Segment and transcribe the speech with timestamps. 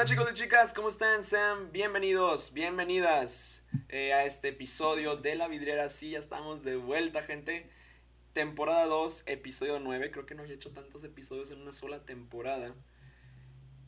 [0.00, 1.22] Hola chicos y chicas, ¿cómo están?
[1.22, 5.90] Sean bienvenidos, bienvenidas eh, a este episodio de La Vidriera.
[5.90, 7.68] Sí, ya estamos de vuelta, gente.
[8.32, 10.10] Temporada 2, episodio 9.
[10.10, 12.74] Creo que no he hecho tantos episodios en una sola temporada.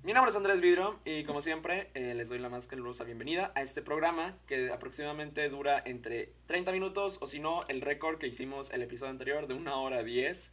[0.03, 3.51] Mi nombre es Andrés Vidro y como siempre eh, les doy la más calurosa bienvenida
[3.55, 8.27] a este programa que aproximadamente dura entre 30 minutos o si no el récord que
[8.27, 10.53] hicimos el episodio anterior de una hora 10.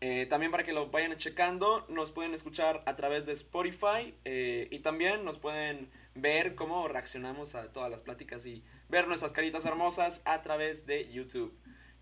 [0.00, 4.68] Eh, también para que lo vayan checando, nos pueden escuchar a través de Spotify eh,
[4.70, 9.64] y también nos pueden ver cómo reaccionamos a todas las pláticas y ver nuestras caritas
[9.64, 11.52] hermosas a través de YouTube.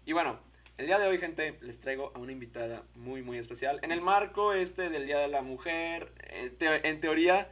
[0.05, 0.39] Y bueno,
[0.77, 3.81] el día de hoy, gente, les traigo a una invitada muy, muy especial.
[3.83, 7.51] En el marco este del Día de la Mujer, en teoría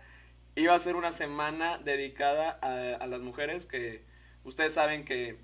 [0.57, 4.05] iba a ser una semana dedicada a, las mujeres que
[4.45, 5.39] ustedes saben que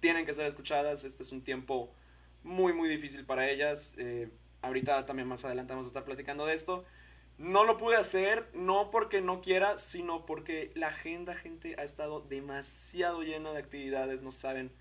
[0.00, 1.04] tienen que ser escuchadas.
[1.04, 1.94] Este es un tiempo
[2.48, 3.92] muy, muy difícil para ellas.
[3.98, 4.30] Eh,
[4.62, 6.84] ahorita también más adelante vamos a estar platicando de esto.
[7.36, 12.20] No lo pude hacer, no porque no quiera, sino porque la agenda, gente, ha estado
[12.20, 14.72] demasiado llena de actividades, no saben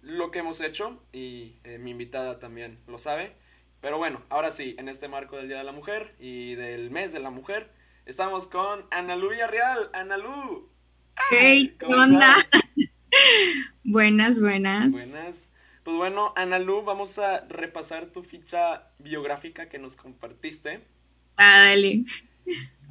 [0.00, 3.34] lo que hemos hecho y eh, mi invitada también lo sabe.
[3.82, 7.12] Pero bueno, ahora sí, en este marco del Día de la Mujer y del mes
[7.12, 7.70] de la mujer,
[8.06, 9.90] estamos con Analu Villarreal.
[9.92, 10.68] Analu.
[11.30, 12.36] Hey, ¿qué onda?
[13.84, 14.92] buenas, buenas.
[14.92, 15.52] Buenas.
[15.90, 20.84] Pues bueno, Analu, vamos a repasar tu ficha biográfica que nos compartiste.
[21.36, 22.04] Ah, dale.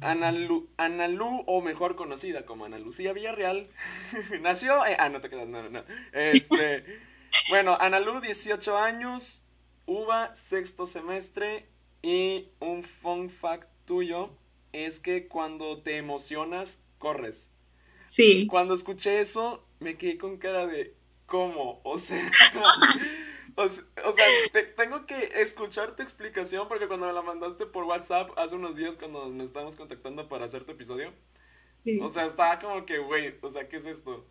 [0.02, 3.66] Analu, Analu, o mejor conocida como Ana Lucía Villarreal,
[4.42, 4.84] nació.
[4.84, 5.84] Eh, ah, no te creas, no, no, no.
[6.12, 6.84] Este,
[7.48, 9.44] bueno, Analu, 18 años,
[9.86, 11.70] UBA, sexto semestre.
[12.02, 14.36] Y un fun fact tuyo
[14.74, 17.50] es que cuando te emocionas, corres.
[18.04, 18.46] Sí.
[18.46, 20.99] Cuando escuché eso, me quedé con cara de.
[21.30, 21.80] ¿Cómo?
[21.84, 22.30] O sea.
[23.56, 24.26] O, sea,
[24.76, 28.96] tengo que escuchar tu explicación porque cuando me la mandaste por WhatsApp hace unos días
[28.96, 31.12] cuando nos estábamos contactando para hacer tu episodio.
[32.00, 34.26] O sea, estaba como que, güey, o sea, ¿qué es esto?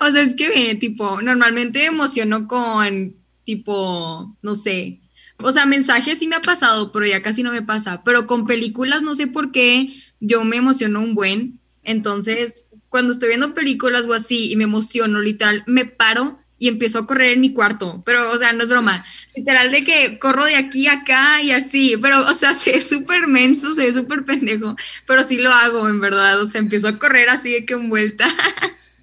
[0.00, 5.00] O sea, es que, tipo, normalmente emociono con, tipo, no sé.
[5.38, 8.02] O sea, mensajes sí me ha pasado, pero ya casi no me pasa.
[8.04, 11.58] Pero con películas no sé por qué yo me emociono un buen.
[11.82, 16.98] Entonces, cuando estoy viendo películas o así y me emociono, literal, me paro y empiezo
[16.98, 19.02] a correr en mi cuarto, pero, o sea, no es broma,
[19.34, 22.80] literal de que corro de aquí a acá y así, pero, o sea, se ve
[22.82, 24.76] súper menso, se ve súper pendejo,
[25.06, 27.88] pero sí lo hago, en verdad, o sea, empiezo a correr así de que en
[27.88, 28.30] vueltas,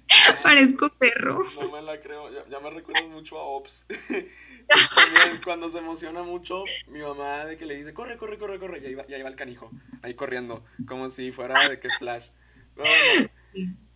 [0.44, 1.44] parezco perro.
[1.60, 3.86] No me la creo, ya, me recuerdo mucho a Ops.
[5.44, 8.86] cuando se emociona mucho, mi mamá de que le dice, corre, corre, corre, corre, y
[8.86, 9.72] ahí va, y ahí va el canijo,
[10.02, 12.28] ahí corriendo, como si fuera de que flash.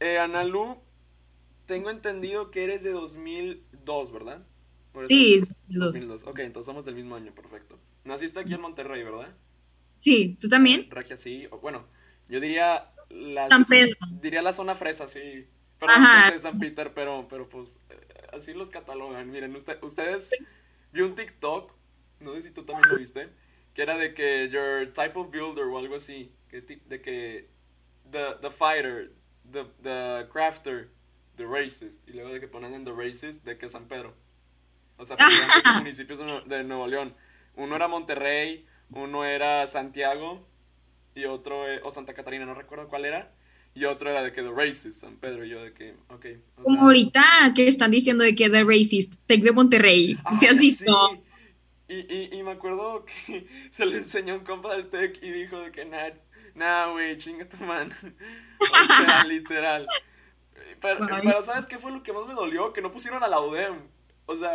[0.00, 0.82] Eh, Analu
[1.66, 4.46] tengo entendido que eres de 2002, ¿verdad?
[5.06, 6.24] Sí, 2002.
[6.24, 7.78] Ok, entonces somos del mismo año, perfecto.
[8.04, 9.34] Naciste aquí en Monterrey, ¿verdad?
[9.98, 10.88] Sí, ¿tú también?
[10.90, 11.48] Regia, sí.
[11.62, 11.86] Bueno,
[12.28, 12.90] yo diría...
[13.48, 13.96] San Pedro.
[14.20, 15.46] Diría la zona fresa, sí.
[15.78, 17.96] Perdón, de San Peter, pero, pero pues eh,
[18.32, 19.30] así los catalogan.
[19.30, 20.30] Miren, ustedes...
[20.92, 21.72] Vi un TikTok,
[22.20, 23.28] no sé si tú también lo viste,
[23.74, 26.30] que era de que your type of builder o algo así.
[26.48, 27.50] Que, de que
[28.10, 29.10] the, the fighter,
[29.50, 30.88] the, the crafter,
[31.36, 32.00] The Racist.
[32.08, 34.14] Y luego de que ponen en The Racist de que San Pedro.
[34.96, 35.16] O sea,
[35.78, 37.14] municipios de Nuevo León.
[37.56, 40.46] Uno era Monterrey, uno era Santiago
[41.14, 43.32] y otro, eh, o Santa Catarina, no recuerdo cuál era.
[43.74, 46.26] Y otro era de que The Racist, San Pedro, y yo de que, ok.
[46.62, 51.20] Como ahorita que están diciendo de que The Racist, Tech de Monterrey, si has visto.
[51.88, 55.58] Y, y, y, me acuerdo que se le enseñó un compa del Tech y dijo
[55.60, 56.10] de que, nah,
[56.54, 57.92] nah, güey, chinga tu man.
[58.60, 59.86] o sea, literal.
[60.80, 62.72] Pero, ¿sabes qué fue lo que más me dolió?
[62.72, 63.76] Que no pusieron a la UDEM.
[64.26, 64.50] O sea.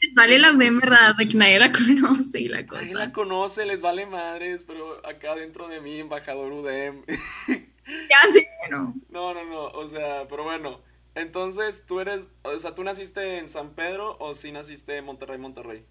[0.00, 1.14] les vale la UDEM, ¿verdad?
[1.16, 2.82] De que nadie la conoce y la cosa.
[2.82, 7.04] Nadie la conoce, les vale madres, pero acá dentro de mí, embajador UDEM.
[7.06, 8.94] ya sé, no.
[9.08, 9.64] No, no, no.
[9.68, 10.80] O sea, pero bueno.
[11.14, 12.30] Entonces, tú eres.
[12.42, 15.84] O sea, ¿tú naciste en San Pedro o sí naciste en Monterrey, Monterrey?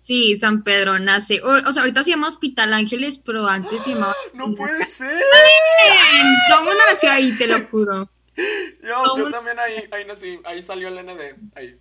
[0.00, 1.40] Sí, San Pedro nace.
[1.42, 4.14] O, sea, ahorita se llama Hospital Ángeles, pero antes se llamaba.
[4.34, 5.20] ¡No puede ser!
[6.48, 8.10] Todo el mundo nació ahí, te lo juro.
[8.82, 11.20] Yo, yo también ahí, ahí nací, ahí salió el ND,
[11.54, 11.80] ahí.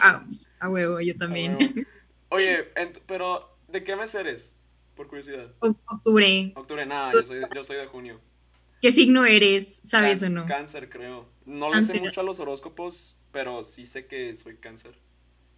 [0.00, 0.24] Ah,
[0.60, 1.58] a huevo, yo también.
[2.28, 2.72] Oye,
[3.06, 4.54] pero ¿de qué mes eres?
[4.94, 5.52] Por curiosidad.
[5.60, 6.52] Octubre.
[6.56, 8.20] Octubre, nada, yo soy, yo soy de junio.
[8.80, 9.80] ¿Qué signo eres?
[9.84, 10.46] ¿Sabes o no?
[10.46, 11.28] Cáncer, creo.
[11.44, 14.98] No le sé mucho a los horóscopos, pero sí sé que soy cáncer.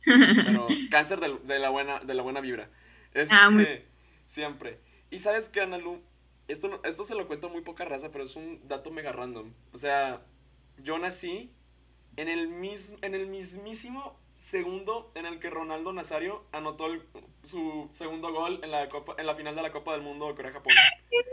[0.04, 2.70] Pero cáncer de, de, la, buena, de la buena vibra.
[3.30, 3.62] ah, muy...
[3.62, 3.86] Este,
[4.26, 4.78] siempre.
[5.10, 6.00] Y sabes qué, Analu,
[6.48, 9.52] esto, esto se lo cuento muy poca raza, pero es un dato mega random.
[9.72, 10.22] O sea,
[10.78, 11.50] yo nací
[12.16, 17.02] en el, mis, en el mismísimo segundo en el que Ronaldo Nazario anotó el
[17.42, 20.74] su segundo gol en la copa, en la final de la Copa del Mundo Corea-Japón.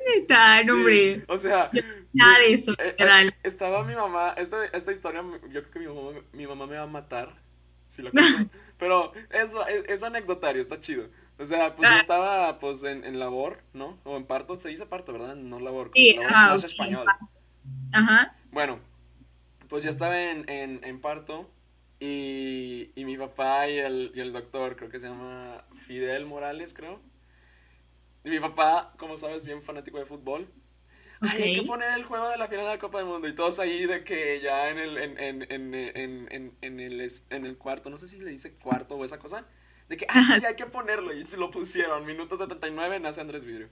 [0.08, 1.24] Neta, no, hombre.
[1.28, 1.70] O sea,
[2.14, 5.88] Nada de eso, eh, eh, estaba mi mamá, esta, esta historia, yo creo que mi
[5.88, 7.45] mamá, mi mamá me va a matar
[7.88, 8.22] si cuento.
[8.78, 11.10] Pero eso es, es anecdotario, está chido.
[11.38, 12.00] O sea, pues yo Ah.
[12.00, 14.00] estaba pues en, en labor, ¿no?
[14.04, 15.36] O en parto, se dice parto, ¿verdad?
[15.36, 17.06] No labor, como Sí, labor ah, es ok, español.
[17.92, 18.36] Ajá.
[18.52, 18.80] Bueno,
[19.70, 21.50] pues ya estaba en, en, en parto
[22.00, 26.74] y, y mi papá y el, y el doctor, creo que se llama Fidel Morales,
[26.74, 27.02] creo.
[28.24, 30.50] Y mi papá, como sabes, bien fanático de fútbol.
[31.22, 33.28] Ay, hay que poner el juego de la final de la Copa del Mundo.
[33.28, 37.02] Y todos ahí de que ya en el, en, en, en, en, en, en el,
[37.02, 39.46] es- en el cuarto, no sé si le dice cuarto o esa cosa.
[39.90, 41.14] De que, ah, sí, hay que ponerlo.
[41.14, 42.06] Y lo pusieron.
[42.06, 43.70] Minuto 79 nace Andrés Vidrio.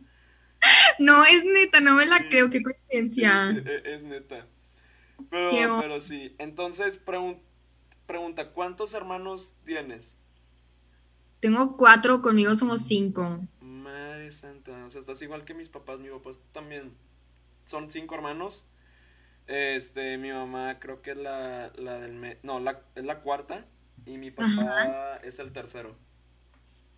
[1.00, 3.52] No, es neta, no me la creo, qué coincidencia.
[3.52, 4.48] Eh, eh, Es, neta.
[5.30, 6.36] Pero, pero sí.
[6.38, 7.42] Entonces, pregun-
[8.06, 10.18] pregunta, ¿cuántos hermanos tienes?
[11.40, 13.42] Tengo cuatro, conmigo somos cinco.
[13.62, 14.86] Madre santa.
[14.86, 16.00] O sea, estás igual que mis papás.
[16.00, 16.94] Mi papás también
[17.66, 18.68] son cinco hermanos.
[19.48, 22.14] Este, mi mamá creo que es la, la del...
[22.14, 23.66] me- no, la, es la cuarta.
[24.06, 25.98] Y mi papá es el tercero.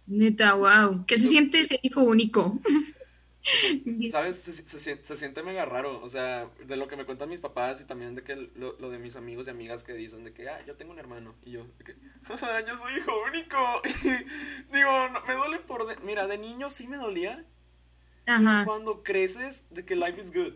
[0.07, 1.06] Neta, wow.
[1.07, 2.59] ¿Qué se siente ser hijo único?
[4.01, 4.38] ¿Sabes?
[4.41, 6.01] Se, se se siente mega raro.
[6.01, 8.89] O sea, de lo que me cuentan mis papás y también de que lo, lo
[8.89, 11.35] de mis amigos y amigas que dicen de que, ah, yo tengo un hermano.
[11.44, 11.95] Y yo, de que,
[12.29, 13.57] "Ah, yo soy hijo único.
[14.03, 15.88] Y digo, no, me duele por...
[15.88, 17.45] de- Mira, de niño sí me dolía.
[18.25, 18.66] Ajá.
[18.66, 20.54] Cuando creces, de que life is good.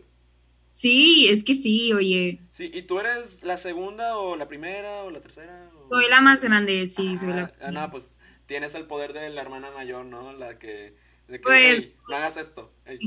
[0.72, 2.40] Sí, es que sí, oye.
[2.50, 5.68] Sí, ¿y tú eres la segunda o la primera o la tercera?
[5.76, 7.54] o- Soy la más grande, sí, soy Ah, la.
[7.66, 10.32] ah, no, pues tienes el poder de la hermana mayor, ¿no?
[10.32, 10.94] La que...
[11.28, 12.72] De que, Pues- "Ey, no hagas esto.
[12.86, 12.98] ey".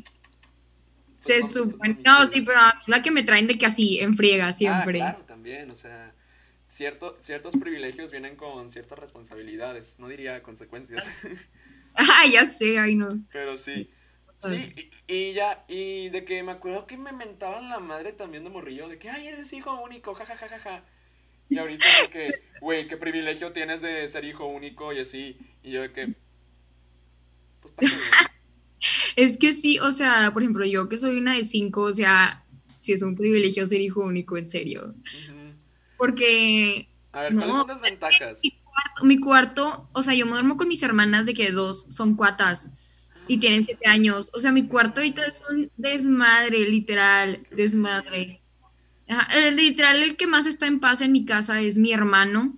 [1.19, 1.97] Se Pues no, pues supone.
[2.03, 4.13] no, No, mis sí, pero a mí la que me traen de que así, en
[4.15, 5.01] friega, siempre.
[5.01, 6.13] Ah, claro, también, o sea,
[6.67, 11.09] cierto, ciertos privilegios vienen con ciertas responsabilidades, no diría consecuencias,
[11.95, 13.23] Ah, ya sé, ay no.
[13.31, 13.89] pero sí.
[14.43, 18.43] Sí, y, y ya, y de que me acuerdo que me mentaban la madre también
[18.43, 20.85] de morrillo, de que, ay, eres hijo único, ja, ja, ja, ja, ja.
[21.49, 25.71] Y ahorita de que, güey, qué privilegio tienes de ser hijo único y así, y
[25.71, 26.15] yo de que,
[27.59, 27.89] pues, ¿para?
[29.15, 32.45] Es que sí, o sea, por ejemplo, yo que soy una de cinco, o sea,
[32.79, 34.95] sí es un privilegio ser hijo único, en serio.
[35.97, 38.57] Porque A ver, ¿cuáles No, son las ventajas?
[39.03, 42.71] mi cuarto, o sea, yo me duermo con mis hermanas de que dos son cuatas
[43.27, 44.29] y tienen siete años.
[44.33, 48.41] O sea, mi cuarto ahorita es un desmadre, literal, desmadre.
[49.07, 52.57] Ajá, el- literal, el que más está en paz en mi casa es mi hermano,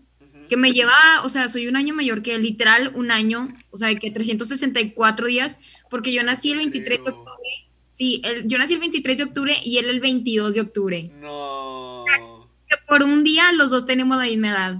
[0.50, 3.78] que me lleva, o sea, soy un año mayor que él, literal, un año, o
[3.78, 5.60] sea, de que 364 días,
[5.90, 7.50] porque yo nací el 23 de octubre.
[7.94, 11.12] Sí, el- yo nací el 23 de octubre y él el 22 de octubre.
[11.20, 12.04] No.
[12.70, 14.76] Que por un día los dos tenemos la misma edad,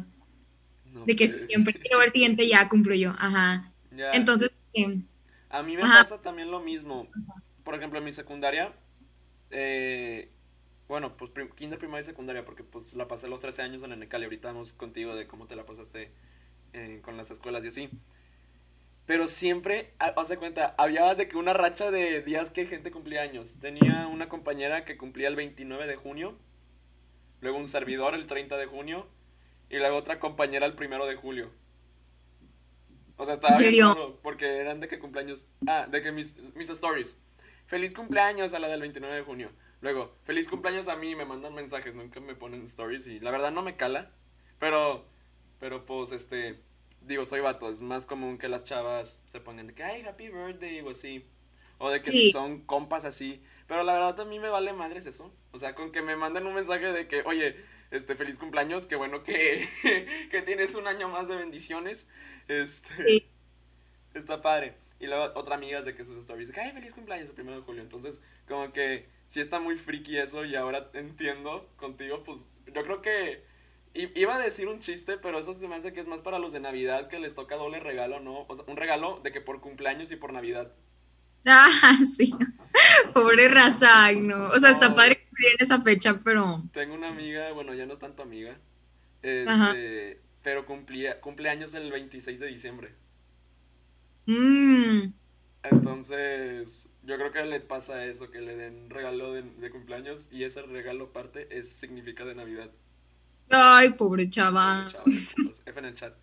[0.92, 3.72] no de que siempre, luego el siguiente ya cumplo yo, ajá.
[3.96, 4.12] Ya.
[4.12, 5.00] Entonces, eh,
[5.56, 6.00] A mí me Ajá.
[6.00, 7.08] pasa también lo mismo.
[7.64, 8.74] Por ejemplo, en mi secundaria,
[9.52, 10.30] eh,
[10.88, 13.92] bueno, pues prim- kinder, primaria y secundaria, porque pues la pasé los 13 años en
[13.94, 14.26] el Necali.
[14.26, 16.12] Ahorita vamos contigo de cómo te la pasaste
[16.74, 17.90] eh, con las escuelas y así.
[19.06, 23.22] Pero siempre, haz de cuenta, había de que una racha de días que gente cumplía
[23.22, 23.58] años.
[23.60, 26.36] Tenía una compañera que cumplía el 29 de junio,
[27.42, 29.08] luego un servidor el 30 de junio,
[29.70, 31.52] y luego otra compañera el 1 de julio.
[33.18, 33.58] O sea, estaba
[34.22, 35.48] porque eran de que cumpleaños.
[35.68, 37.18] Ah, de que mis, mis stories.
[37.66, 39.52] Feliz cumpleaños a la del 29 de junio.
[39.82, 43.52] Luego, feliz cumpleaños a mí, me mandan mensajes, nunca me ponen stories y la verdad
[43.52, 44.12] no me cala.
[44.60, 45.06] Pero,
[45.60, 46.60] pero pues este,
[47.02, 50.30] digo, soy vato, es más común que las chavas se pongan de que, ay, happy
[50.30, 51.26] birthday o así.
[51.78, 53.42] O de que si son compas así.
[53.68, 55.32] Pero la verdad a mí me vale madres eso.
[55.52, 57.58] O sea, con que me manden un mensaje de que, oye,
[57.92, 59.68] este, feliz cumpleaños, qué bueno que,
[60.32, 62.08] que tienes un año más de bendiciones.
[62.48, 63.28] Este, Sí.
[64.14, 64.76] está padre.
[65.00, 67.64] Y luego otra amiga es de que sus stories, ay, feliz cumpleaños el primero de
[67.64, 67.82] julio.
[67.82, 73.02] Entonces, como que sí está muy friki eso y ahora entiendo contigo, pues yo creo
[73.02, 73.44] que
[73.94, 76.54] iba a decir un chiste, pero eso se me hace que es más para los
[76.54, 78.46] de Navidad que les toca doble regalo, ¿no?
[78.48, 80.74] O sea, un regalo de que por cumpleaños y por Navidad.
[81.46, 82.34] Ah, sí.
[83.14, 84.50] Pobre raza, ay, no.
[84.50, 86.64] O sea, está padre cumplir en esa fecha, pero.
[86.72, 88.58] Tengo una amiga, bueno, ya no es tanto amiga,
[89.48, 89.72] Ajá.
[89.72, 92.96] este, pero cumplía, cumpleaños el 26 de diciembre.
[94.26, 95.14] Mmm.
[95.64, 100.44] Entonces, yo creo que le pasa eso, que le den regalo de, de cumpleaños y
[100.44, 102.72] ese regalo parte es significa de Navidad.
[103.50, 104.88] Ay, pobre chava.
[104.88, 105.04] Chava,
[105.36, 106.16] compas, F en el chat.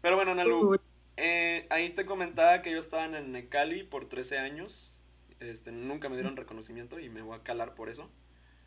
[0.00, 0.80] Pero bueno, Nalu, Pobre.
[1.16, 4.98] Eh, ahí te comentaba que yo estaba en el Necali por 13 años.
[5.40, 8.10] Este, nunca me dieron reconocimiento y me voy a calar por eso.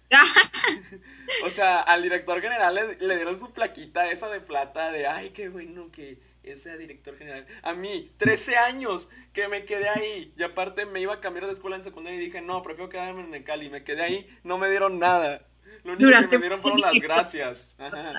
[1.44, 5.30] O sea, al director general le, le dieron su plaquita esa de plata de, ay,
[5.30, 7.46] qué bueno que ese director general.
[7.64, 10.34] A mí, 13 años que me quedé ahí.
[10.38, 13.24] Y aparte me iba a cambiar de escuela en secundaria y dije, no, prefiero quedarme
[13.24, 13.70] en el Cali.
[13.70, 15.48] Me quedé ahí, no me dieron nada.
[15.84, 17.76] Lo único que me dieron fueron las gracias.
[17.80, 18.14] Ajá.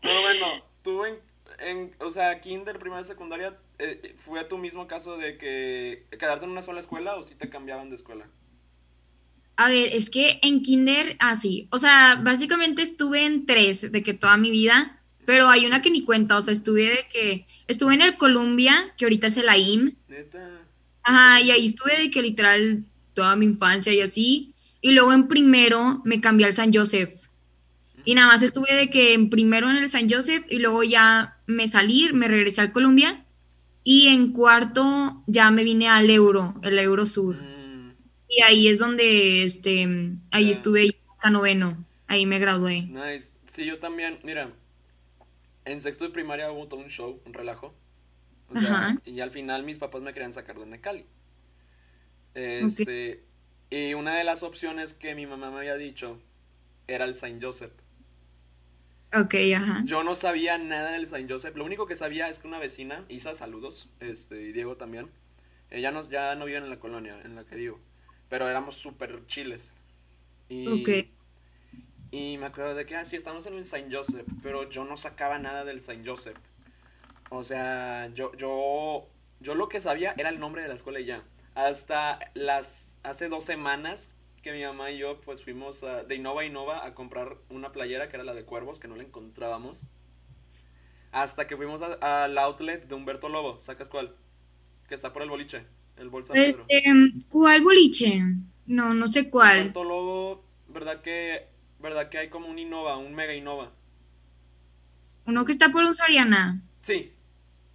[0.00, 0.46] Pero bueno,
[0.82, 1.18] tú en,
[1.60, 6.50] en, o sea, kinder, primaria, secundaria, eh, ¿fue tu mismo caso de que quedarte en
[6.50, 8.26] una sola escuela o si te cambiaban de escuela?
[9.56, 14.12] A ver, es que en kinder, así, o sea, básicamente estuve en tres de que
[14.12, 17.94] toda mi vida, pero hay una que ni cuenta, o sea, estuve de que, estuve
[17.94, 19.96] en el Columbia, que ahorita es el AIM.
[20.08, 20.60] Neta.
[21.02, 22.84] Ajá, y ahí estuve de que literal
[23.14, 27.12] toda mi infancia y así, y luego en primero me cambié al San Joseph.
[28.04, 31.35] Y nada más estuve de que en primero en el San Joseph y luego ya
[31.46, 33.24] me salí, me regresé al Columbia
[33.84, 37.36] y en cuarto ya me vine al Euro, el Euro Sur.
[37.36, 37.94] Mm,
[38.28, 39.84] Y ahí es donde, este,
[40.32, 40.50] ahí Ya.
[40.50, 42.82] estuve hasta noveno, ahí me gradué.
[42.82, 43.34] nice.
[43.46, 44.52] Sí, yo también, mira,
[45.64, 47.74] en sexto de primaria hubo todo un show, un relajo.
[48.48, 51.04] O sea, y al final mis papás me querían sacar de Necali.
[52.34, 53.24] Este,
[53.70, 56.20] y una de las opciones que mi mamá me había dicho
[56.86, 57.72] era el Saint Joseph.
[59.20, 59.82] Ok, ajá.
[59.84, 61.56] Yo no sabía nada del Saint Joseph.
[61.56, 65.10] Lo único que sabía es que una vecina, Isa, saludos, este, y Diego también.
[65.70, 67.80] Ella no, ya no viven en la colonia en la que vivo.
[68.28, 69.72] Pero éramos súper chiles.
[70.48, 71.08] Y, Ok.
[72.10, 74.26] y me acuerdo de que, ah, sí, estamos en el Saint Joseph.
[74.42, 76.36] Pero yo no sacaba nada del Saint Joseph.
[77.30, 79.08] O sea, yo, yo,
[79.40, 81.22] yo lo que sabía era el nombre de la escuela y ya.
[81.54, 84.10] Hasta las, hace dos semanas
[84.46, 87.72] que mi mamá y yo pues fuimos a- de Innova a Innova a comprar una
[87.72, 89.86] playera que era la de cuervos, que no la encontrábamos.
[91.10, 94.14] Hasta que fuimos al outlet de Humberto Lobo, ¿sacas cuál?
[94.86, 96.32] Que está por el boliche, el Bolsa.
[96.36, 96.62] Este,
[97.28, 98.22] ¿cuál boliche?
[98.66, 99.58] No, no sé cuál.
[99.58, 101.48] Humberto Lobo, ¿verdad que,
[101.80, 103.72] verdad que hay como un Innova, un mega Innova?
[105.26, 106.62] Uno que está por un Soriana.
[106.82, 107.12] Sí,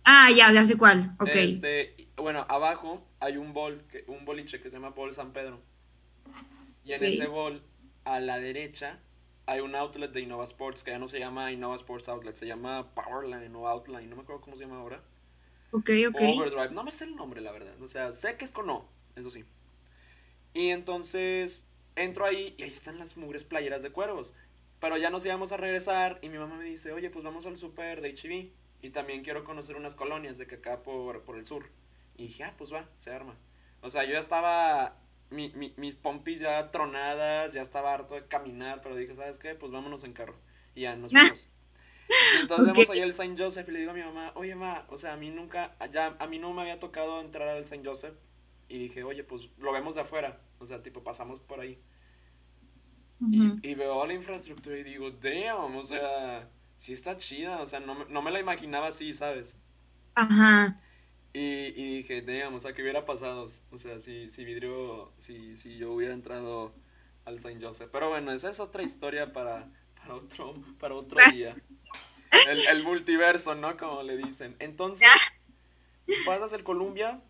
[0.06, 1.16] Ah, ya, ya sé cuál.
[1.20, 1.30] Ok.
[1.34, 5.60] Este, bueno, abajo hay un bol, un boliche que se llama Bol San Pedro.
[6.84, 7.62] Y en ese bol,
[8.06, 9.00] a la derecha,
[9.46, 12.48] hay un outlet de Innova Sports, que ya no se llama Innova Sports Outlet, se
[12.48, 15.04] llama Powerline o Outline, no me acuerdo cómo se llama ahora.
[15.72, 16.22] Ok, ok.
[16.38, 17.82] Overdrive, no me sé el nombre, la verdad.
[17.82, 18.86] O sea, sé que es con O,
[19.16, 19.46] eso sí.
[20.54, 24.34] Y entonces entro ahí y ahí están las mugres playeras de cuervos.
[24.80, 27.58] Pero ya nos íbamos a regresar y mi mamá me dice, oye, pues vamos al
[27.58, 28.52] super de HB.
[28.84, 31.70] Y también quiero conocer unas colonias de que acá por, por el sur.
[32.18, 33.36] Y dije, ah, pues va, se arma.
[33.82, 34.98] O sea, yo ya estaba,
[35.32, 39.56] mi, mi- mis pompis ya tronadas, ya estaba harto de caminar, pero dije, ¿sabes qué?
[39.56, 40.36] Pues vámonos en carro.
[40.76, 41.50] Y ya nos fuimos.
[42.32, 42.68] Y entonces Ok.
[42.68, 45.14] vemos ahí el Saint Joseph y le digo a mi mamá, oye, ma, o sea,
[45.14, 48.16] a mí nunca, ya, a mí no me había tocado entrar al Saint Joseph.
[48.70, 50.40] Y dije, oye, pues lo vemos de afuera.
[50.60, 51.80] O sea, tipo, pasamos por ahí.
[53.22, 53.62] Ujú.
[53.62, 57.62] Y, y veo la infraestructura y digo, damn, o sea, sí está chida.
[57.62, 59.58] O sea, no, no me la imaginaba así, ¿sabes?
[60.16, 60.80] Ajá.
[61.34, 63.46] Y, y dije, damn, o sea, ¿qué hubiera pasado?
[63.72, 66.74] O sea, si, si vidrio, si, si yo hubiera entrado
[67.26, 67.90] al Saint Joseph.
[67.92, 69.70] Pero bueno, esa es otra historia para,
[70.00, 71.56] para otro, para otro día.
[72.50, 73.78] El, el multiverso, ¿no?
[73.78, 74.56] Como le dicen.
[74.60, 75.08] Entonces,
[76.26, 77.22] pasas el Columbia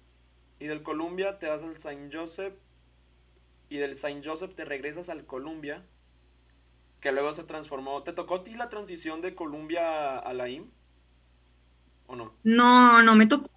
[0.59, 2.53] y del Columbia te vas al Saint Joseph
[3.69, 5.83] y del Saint Joseph te regresas al Columbia
[6.99, 8.03] que luego se transformó.
[8.03, 10.69] ¿Te tocó a ti la transición de Columbia a la IM?
[12.07, 12.33] ¿O no?
[12.43, 13.49] No, no me tocó.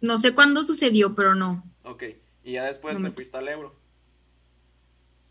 [0.00, 1.64] No sé cuándo sucedió, pero no.
[1.84, 2.04] Ok.
[2.44, 3.74] Y ya después No te me- fuiste al euro.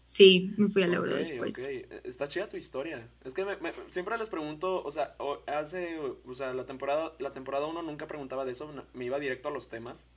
[0.04, 1.60] Sí, me fui al euro después.
[1.60, 1.66] ok.
[1.70, 3.08] Eh, Está chida tu historia.
[3.24, 5.16] Es que me- me- siempre les pregunto, o sea,
[5.48, 9.50] hace, o sea, la temporada, la temporada 1 nunca preguntaba de eso, me iba directo
[9.50, 10.08] a los temas.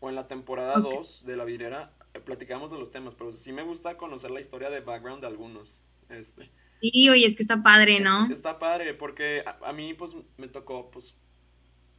[0.00, 0.92] O en la temporada Ok.
[0.94, 4.40] 2 de la vidriera eh, platicamos de los temas, pero sí me gusta conocer la
[4.40, 5.82] historia de background de algunos.
[6.08, 8.24] Este, Sí, oye, es que está padre, ¿no?
[8.26, 11.14] es- está padre porque a, a mí pues me tocó pues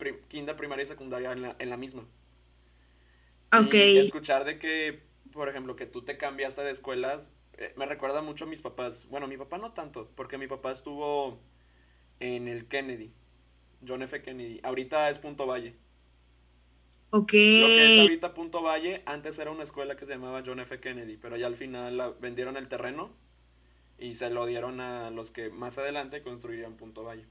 [0.03, 2.03] prim- kinder, primaria y secundaria en la, en la misma.
[3.51, 3.73] Ok.
[3.73, 8.21] Y escuchar de que, por ejemplo, que tú te cambiaste de escuelas, eh, me recuerda
[8.21, 9.07] mucho a mis papás.
[9.09, 11.39] Bueno, mi papá no tanto, porque mi papá estuvo
[12.19, 13.11] en el Kennedy,
[13.87, 14.21] John F.
[14.21, 14.59] Kennedy.
[14.63, 15.75] Ahorita es Punto Valle.
[17.11, 17.33] Ok.
[17.33, 20.79] Lo que es ahorita Punto Valle, antes era una escuela que se llamaba John F.
[20.79, 23.11] Kennedy, pero ya al final la, vendieron el terreno
[23.99, 27.25] y se lo dieron a los que más adelante construirían Punto Valle.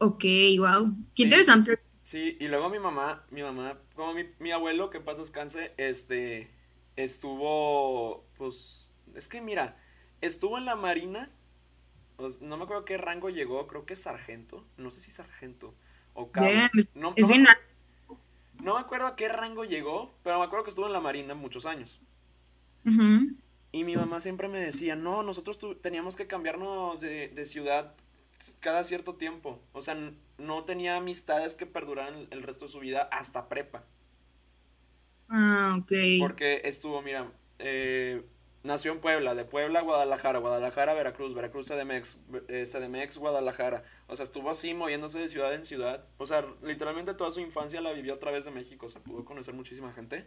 [0.00, 0.24] Ok,
[0.58, 0.94] wow.
[1.14, 1.24] Qué Sí.
[1.24, 1.78] interesante.
[2.02, 5.72] Sí, y luego mi mamá, mi mamá, como mi, mi abuelo, que en paz descanse,
[5.76, 6.50] este,
[6.96, 9.76] estuvo, pues, es que mira,
[10.22, 11.30] estuvo en la marina,
[12.16, 15.74] pues, no me acuerdo qué rango llegó, creo que es sargento, no sé si sargento
[16.14, 16.68] o cabo.
[16.94, 17.46] No, Es no me bien
[18.62, 21.34] no me acuerdo a qué rango llegó, pero me acuerdo que estuvo en la marina
[21.34, 22.00] muchos años.
[23.72, 27.94] Y mi mamá siempre me decía, no, nosotros teníamos que cambiarnos de, de ciudad
[28.60, 29.60] cada cierto tiempo.
[29.72, 29.96] O sea,
[30.38, 33.84] no tenía amistades que perduraran el resto de su vida hasta prepa.
[35.28, 35.92] Ah, ok.
[36.20, 38.22] Porque estuvo, mira, eh,
[38.62, 42.16] nació en Puebla, de Puebla a Guadalajara, Guadalajara, Veracruz, Veracruz, CDMX,
[42.48, 43.84] eh, CDMX, Guadalajara.
[44.06, 46.06] O sea, estuvo así moviéndose de ciudad en ciudad.
[46.16, 48.86] O sea, literalmente toda su infancia la vivió a través de México.
[48.86, 50.26] O sea, pudo conocer muchísima gente.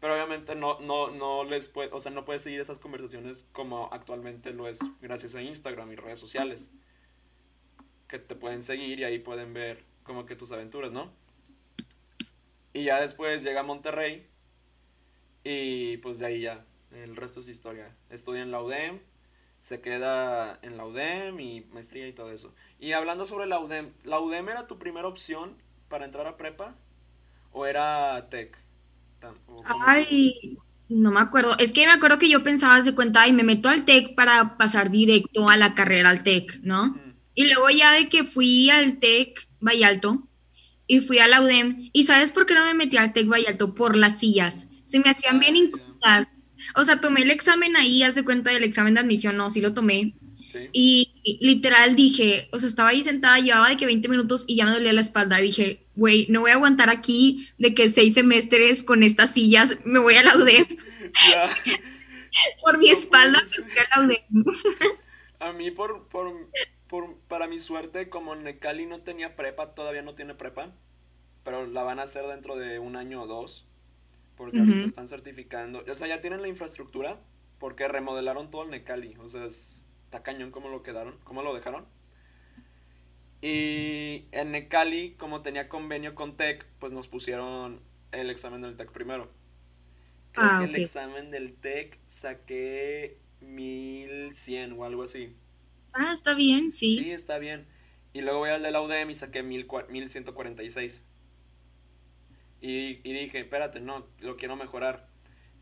[0.00, 3.88] Pero obviamente no, no, no les puede, o sea, no puede seguir esas conversaciones como
[3.92, 6.70] actualmente lo es gracias a Instagram y redes sociales.
[8.08, 11.10] Que te pueden seguir y ahí pueden ver como que tus aventuras, ¿no?
[12.72, 14.26] Y ya después llega a Monterrey
[15.42, 17.94] y pues de ahí ya, el resto es historia.
[18.10, 19.00] Estudia en la UDEM,
[19.60, 22.54] se queda en la UDEM y maestría y todo eso.
[22.78, 25.56] Y hablando sobre la UDEM, ¿la UDEM era tu primera opción
[25.88, 26.74] para entrar a prepa?
[27.52, 28.58] ¿O era TEC?
[29.86, 30.58] Ay,
[30.88, 31.56] no me acuerdo.
[31.58, 34.56] Es que me acuerdo que yo pensaba, de cuenta, y me meto al TEC para
[34.56, 37.00] pasar directo a la carrera al TEC, ¿no?
[37.36, 40.26] Y luego ya de que fui al TEC Vallalto
[40.86, 43.74] y fui a la UDEM, ¿y sabes por qué no me metí al TEC Vallalto?
[43.74, 44.66] Por las sillas.
[44.84, 46.28] Se me hacían bien ah, incómodas.
[46.74, 49.74] O sea, tomé el examen ahí, hace cuenta del examen de admisión, no, sí lo
[49.74, 50.14] tomé.
[50.72, 54.64] Y, literal dije, o sea, estaba ahí sentada, llevaba de que 20 minutos y ya
[54.64, 55.36] me dolía la espalda.
[55.36, 59.98] Dije, güey, no voy a aguantar aquí de que seis semestres con estas sillas, me
[59.98, 60.66] voy a la UDEM.
[62.62, 64.44] por mi espalda, a la UDEM.
[65.40, 66.32] a mí, por, por,
[66.96, 70.72] por, para mi suerte, como Necali no tenía prepa, todavía no tiene prepa,
[71.44, 73.66] pero la van a hacer dentro de un año o dos,
[74.34, 75.84] porque ahorita están certificando.
[75.86, 77.20] O sea, ya tienen la infraestructura,
[77.58, 79.14] porque remodelaron todo el Necali.
[79.18, 81.84] O sea, está cañón cómo lo quedaron, cómo lo dejaron.
[83.42, 88.90] Y en Necali, como tenía convenio con TEC, pues nos pusieron el examen del TEC
[88.90, 89.30] primero.
[90.32, 95.36] Creo ah, que el examen del TEC saqué 1100 o algo así.
[95.92, 96.98] Ah, está bien, sí.
[97.02, 97.66] Sí, está bien.
[98.12, 101.04] Y luego voy al de la UDEM y saqué 1146.
[102.60, 105.08] Y, y dije, espérate, no, lo quiero mejorar.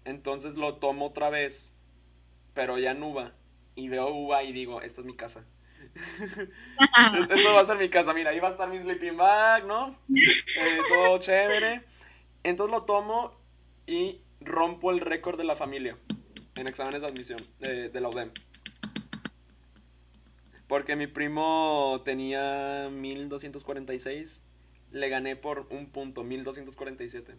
[0.04, 1.75] Entonces lo tomo otra vez,
[2.54, 3.35] pero ya en UBA.
[3.75, 5.45] Y veo UBA y digo, esta es mi casa.
[7.30, 9.99] Esto va a ser mi casa, mira, ahí va a estar mi sleeping bag, ¿no?
[10.08, 11.82] Eh, todo chévere.
[12.43, 13.32] Entonces lo tomo
[13.87, 15.99] y rompo el récord de la familia
[16.56, 18.30] en exámenes de admisión de, de la UDEM.
[20.75, 24.43] Porque mi primo tenía 1246,
[24.91, 27.37] le gané por un punto, 1247.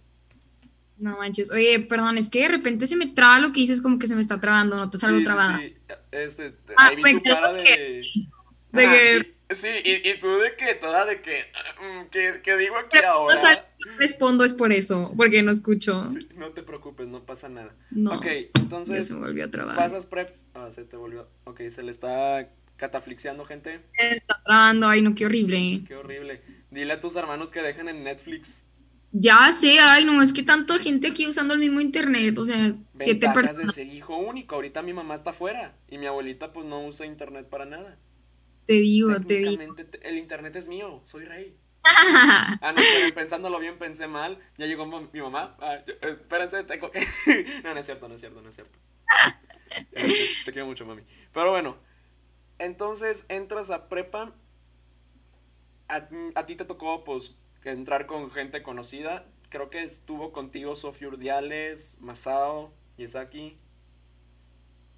[0.99, 3.99] No manches, oye, perdón, es que de repente se me traba lo que dices, como
[3.99, 5.59] que se me está trabando, no te salgo trabada.
[5.59, 5.75] Sí,
[6.11, 9.35] este, ah, ahí vi tu cara de...
[9.49, 11.43] sí, y, y, tú de que, toda de que,
[11.81, 13.35] mm, que, digo aquí ahora.
[13.35, 16.07] O sea, respondo es por eso, porque no escucho.
[16.37, 17.75] no te preocupes, no pasa nada.
[17.91, 18.13] No.
[18.13, 19.09] Ok, entonces.
[19.09, 19.75] se volvió a trabar.
[19.75, 20.29] Pasas prep.
[20.53, 21.27] Ah, se te volvió.
[21.43, 23.81] Ok, se le está cataflixiando, gente.
[23.97, 25.83] está trabando, ay, no, qué horrible.
[25.87, 26.41] Qué horrible.
[26.71, 28.67] Dile a tus hermanos que dejen en Netflix.
[29.17, 32.73] Ya sé, ay, no, es que tanta gente aquí usando el mismo internet, o sea,
[32.99, 33.67] siete personas.
[33.67, 34.55] de ser hijo único.
[34.55, 37.97] Ahorita mi mamá está afuera y mi abuelita pues no usa internet para nada.
[38.65, 39.63] Te digo, te digo.
[40.01, 41.55] El internet es mío, soy rey.
[41.85, 44.37] ah, no, pero pensándolo bien, pensé mal.
[44.57, 45.55] Ya llegó mi mamá.
[45.61, 46.99] Ah, eh, espérense, tengo que.
[47.63, 48.79] no, no es cierto, no es cierto, no es cierto.
[50.45, 51.03] Te quiero mucho, mami.
[51.31, 51.77] Pero bueno,
[52.59, 54.33] entonces entras a prepa.
[55.87, 59.25] A, ti te tocó, pues, entrar con gente conocida.
[59.49, 63.57] Creo que estuvo contigo Sofía Urdiales, Masao, Yesaki.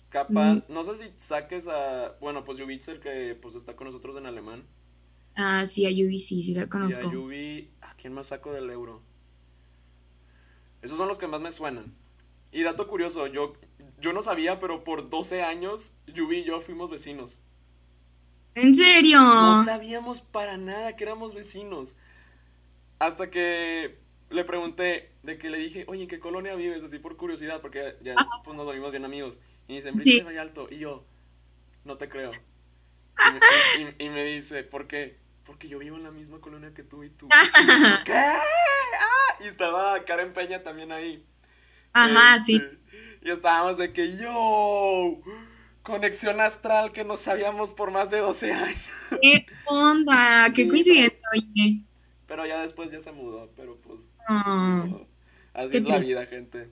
[0.09, 4.25] Capaz, no sé si saques a, bueno, pues Yubitzer que pues está con nosotros en
[4.25, 4.65] alemán.
[5.35, 7.01] Ah, sí, a Yubi sí, sí la conozco.
[7.01, 9.03] Sí, a Yubi, ¿a quién más saco del euro?
[10.81, 11.93] Esos son los que más me suenan.
[12.51, 13.53] Y dato curioso, yo,
[13.99, 17.39] yo no sabía, pero por 12 años Yubi y yo fuimos vecinos.
[18.57, 19.19] ¿En serio?
[19.19, 21.95] No sabíamos para nada que éramos vecinos.
[22.97, 23.99] Hasta que
[24.31, 26.83] le pregunté, de que le dije, oye, ¿en qué colonia vives?
[26.83, 29.39] Así por curiosidad, porque ya pues, nos volvimos bien amigos.
[29.67, 30.21] Y dice, en sí.
[30.39, 30.67] Alto.
[30.71, 31.05] Y yo,
[31.85, 32.31] no te creo.
[33.99, 35.19] Y me, dice, ¿por qué?
[35.43, 37.29] Porque yo vivo en la misma colonia que tú y tú.
[38.05, 38.13] ¿Qué?
[38.13, 39.37] ¡Ah!
[39.39, 41.23] Y estaba Karen Peña también ahí.
[41.93, 42.55] Ajá, sí.
[42.55, 42.79] Este,
[43.21, 45.19] y estábamos de que, yo,
[45.87, 48.89] conexión astral que no sabíamos por más de 12 años.
[49.21, 50.49] ¿Qué onda?
[50.55, 51.81] Qué coincidencia, oye.
[52.27, 54.09] Pero ya después ya se mudó, pero pues.
[54.27, 54.85] Ah,
[55.53, 56.69] así es la vida, gente.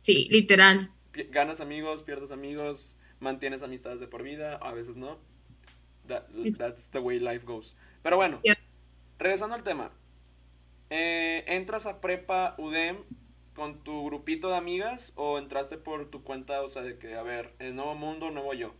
[0.00, 0.92] Sí, literal.
[1.30, 5.18] Ganas amigos, pierdes amigos, mantienes amistades de por vida, a veces no.
[6.58, 7.74] that's the way life goes.
[8.02, 8.42] Pero bueno,
[9.18, 9.90] regresando al tema.
[10.90, 12.98] Eh, ¿Entras a prepa UDEM
[13.54, 17.22] con tu grupito de amigas o entraste por tu cuenta, o sea, de que, a
[17.22, 18.74] ver, el nuevo mundo, nuevo yo?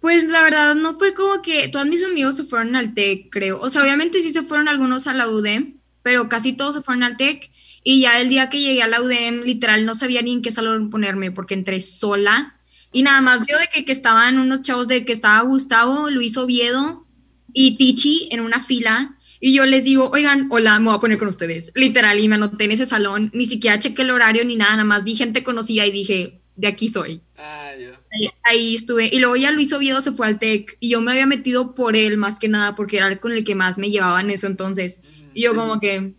[0.00, 3.60] Pues la verdad no fue como que todos mis amigos se fueron al TEC, creo.
[3.60, 7.02] O sea, obviamente sí se fueron algunos a la UDEM, pero casi todos se fueron
[7.02, 7.50] al TEC.
[7.82, 10.50] Y ya el día que llegué a la UDEM, literal, no sabía ni en qué
[10.50, 12.58] salón ponerme porque entré sola.
[12.92, 17.06] Y nada más vio de que estaban unos chavos de que estaba Gustavo, Luis Oviedo
[17.52, 19.15] y Tichi en una fila.
[19.46, 21.70] Y yo les digo, oigan, hola, me voy a poner con ustedes.
[21.76, 23.30] Literal, y me anoté en ese salón.
[23.32, 26.66] Ni siquiera chequé el horario ni nada, nada más vi gente conocida y dije, de
[26.66, 27.22] aquí soy.
[27.38, 28.00] Ah, ya.
[28.10, 29.06] Ahí, ahí estuve.
[29.06, 31.94] Y luego ya Luis Oviedo se fue al TEC y yo me había metido por
[31.94, 34.48] él más que nada porque era el con el que más me llevaba en eso
[34.48, 35.00] entonces.
[35.32, 36.14] Y yo como que,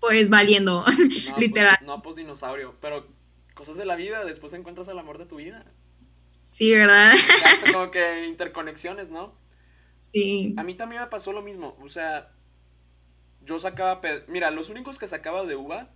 [0.00, 1.76] pues valiendo, No, literal.
[1.80, 2.76] Pues, no, pues dinosaurio.
[2.80, 3.06] Pero
[3.52, 5.66] cosas de la vida, después encuentras al amor de tu vida.
[6.44, 7.12] Sí, ¿verdad?
[7.12, 9.38] Exacto, como que interconexiones, ¿no?
[9.98, 10.54] Sí.
[10.56, 11.76] A mí también me pasó lo mismo.
[11.82, 12.32] O sea,
[13.44, 14.00] yo sacaba.
[14.28, 15.90] Mira, los únicos que sacaba de uva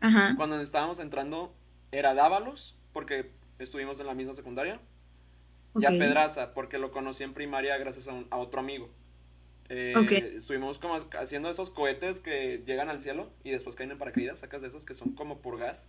[0.00, 0.34] Ajá.
[0.36, 1.54] cuando estábamos entrando
[1.92, 4.80] era Dávalos, porque estuvimos en la misma secundaria.
[5.76, 5.90] Y a.
[5.90, 8.90] Pedraza, porque lo conocí en primaria gracias a, un- a otro amigo.
[9.68, 10.12] Eh, Ok.
[10.12, 14.62] Estuvimos como haciendo esos cohetes que llegan al cielo y después caen en paracaídas, sacas
[14.62, 15.88] de esos que son como por gas.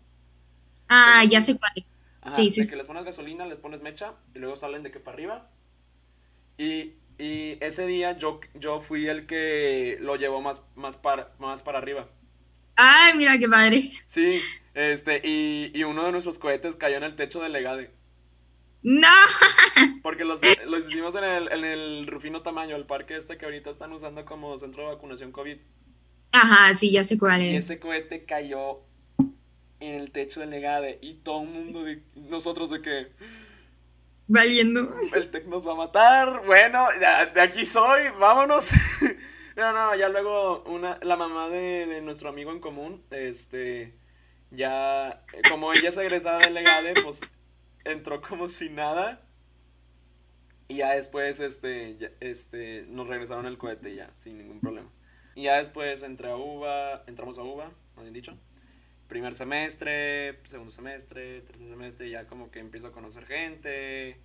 [0.87, 1.85] Ah, ya sé cuál.
[2.21, 2.69] Ajá, Sí, sí, de sí.
[2.71, 5.49] que les pones gasolina, les pones mecha y luego salen de que para arriba.
[6.57, 11.61] Y, y ese día yo, yo fui el que lo llevó más, más, para, más
[11.63, 12.09] para arriba.
[12.75, 13.91] Ay, mira qué padre.
[14.05, 14.41] Sí,
[14.73, 17.91] este, y, y uno de nuestros cohetes cayó en el techo del Legade.
[18.83, 19.07] No.
[20.03, 23.69] Porque los, los hicimos en el, en el Rufino Tamaño, el parque este que ahorita
[23.71, 25.57] están usando como centro de vacunación COVID.
[26.31, 27.69] Ajá, sí, ya sé cuál Y es.
[27.69, 28.81] ese cohete cayó
[29.79, 30.99] en el techo del Legade.
[31.01, 33.07] Y todo el mundo, de, nosotros de que
[34.27, 34.95] Valiendo.
[35.13, 36.45] el Tec nos va a matar.
[36.45, 38.71] Bueno, ya, de aquí soy, vámonos.
[39.55, 43.97] Pero no, ya luego una, la mamá de, de nuestro amigo en común, este,
[44.51, 47.21] ya, como ella es egresada del Legade, pues
[47.85, 49.21] entró como si nada.
[50.67, 54.89] Y ya después, este, este, nos regresaron el cohete ya, sin ningún problema.
[55.35, 58.37] Y ya después entré a UBA, entramos a UBA, más bien dicho.
[59.07, 64.19] Primer semestre, segundo semestre, tercer semestre, ya como que empiezo a conocer gente.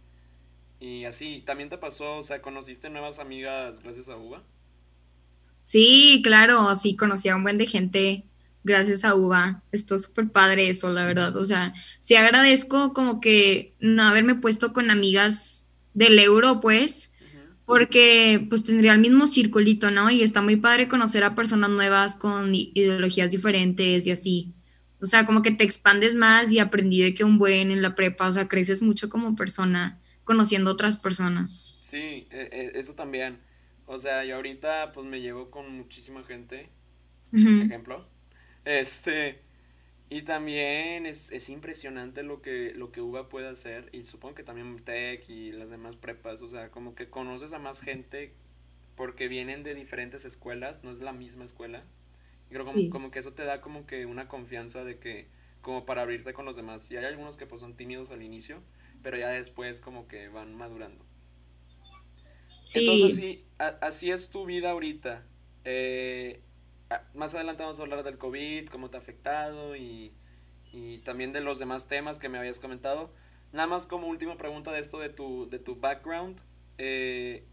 [0.81, 4.43] Y así, ¿también te pasó, o sea, conociste nuevas amigas gracias a UBA?
[5.63, 8.25] Sí, claro, sí, conocí a un buen de gente
[8.65, 9.63] gracias a UVA.
[9.73, 11.37] Estuvo súper padre eso, la verdad.
[11.37, 17.13] O sea, sí agradezco como que no haberme puesto con amigas del euro, pues,
[17.67, 20.11] porque pues tendría el mismo circulito, ¿no?
[20.11, 24.55] Y está muy padre conocer a personas nuevas con ideologías diferentes y así.
[25.03, 27.95] O sea, como que te expandes más y aprendí de que un buen en la
[27.95, 31.77] prepa, o sea, creces mucho como persona conociendo otras personas.
[31.81, 33.39] Sí, e- e- eso también.
[33.87, 36.69] O sea, yo ahorita pues me llevo con muchísima gente,
[37.33, 37.63] Ujú.
[37.63, 38.07] ejemplo.
[38.65, 39.41] Este,
[40.11, 44.43] y también es, es impresionante lo que, lo que UBA puede hacer, y supongo que
[44.45, 48.35] también Tech y las demás prepas, o sea, como que conoces a más gente
[48.97, 51.85] porque vienen de diferentes escuelas, no es la misma escuela.
[52.51, 52.91] Y creo como, Sí.
[52.91, 55.29] como que eso te da como que una confianza de que,
[55.63, 56.91] como para abrirte con los demás.
[56.91, 58.63] Y hay algunos que pues son tímidos al inicio,
[59.03, 61.05] pero ya después como que van madurando.
[62.65, 62.81] Sí.
[62.81, 65.27] Entonces, sí, a- así es tu vida ahorita.
[65.65, 66.43] Eh,
[67.15, 70.13] más adelante vamos a hablar del COVID, cómo te ha afectado y,
[70.73, 73.13] y también de los demás temas que me habías comentado.
[73.53, 76.41] Nada más como última pregunta de esto de tu, de tu background.
[76.79, 77.47] eh,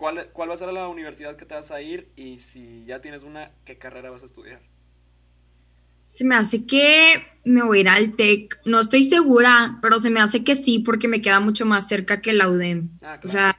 [0.00, 2.12] ¿cuál, ¿Cuál va a ser la universidad que te vas a ir?
[2.16, 4.60] Y si ya tienes una, ¿qué carrera vas a estudiar?
[6.08, 8.58] Se me hace que me voy a ir al TEC.
[8.64, 12.20] No estoy segura, pero se me hace que sí, porque me queda mucho más cerca
[12.20, 12.90] que la UDEM.
[13.02, 13.28] Ah, O claro.
[13.28, 13.56] sea,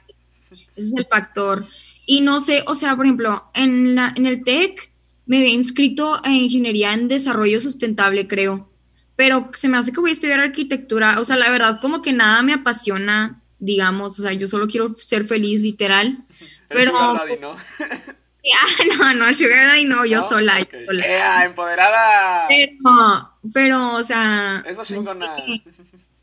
[0.76, 1.66] ese es el factor.
[2.06, 4.92] Y no sé, o sea, por ejemplo, en, la, en el TEC
[5.26, 8.70] me había inscrito en ingeniería en desarrollo sustentable, creo.
[9.16, 11.20] Pero se me hace que voy a estudiar arquitectura.
[11.20, 14.18] O sea, la verdad, como que nada me apasiona, digamos.
[14.18, 16.24] O sea, yo solo quiero ser feliz, literal.
[16.68, 17.54] Pero- sugar daddy, ¿no?
[18.44, 20.28] Ah, no, no, Sugar Daddy, no, yo ¿No?
[20.28, 20.74] sola, yo Ok.
[20.86, 21.06] sola.
[21.06, 22.46] ¡Ea, empoderada!
[22.48, 24.64] Pero, pero, o sea.
[24.66, 25.62] Eso no sé.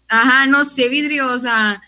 [0.10, 1.82] Ajá, no sé, vidrio, o sea,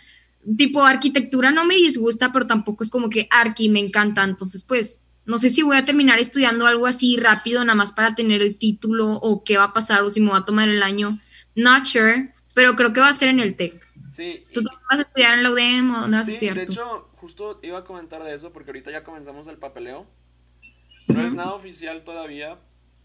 [0.57, 4.23] tipo arquitectura no me disgusta, pero tampoco es como que arqui me encanta.
[4.23, 8.15] Entonces, pues, no sé si voy a terminar estudiando algo así rápido, nada más para
[8.15, 10.81] tener el título, o qué va a pasar, o si me va a tomar el
[10.81, 11.19] año.
[11.55, 13.73] Not sure, pero creo que va a ser en el TEC.
[14.11, 16.59] Sí, ¿Tú y- vas a estudiar en la UDEM o dónde vas a Sí, estudiar
[16.59, 16.79] de tú?
[16.79, 20.07] hecho, justo iba a comentar de eso porque ahorita ya comenzamos el papeleo.
[21.07, 22.59] No es nada oficial todavía,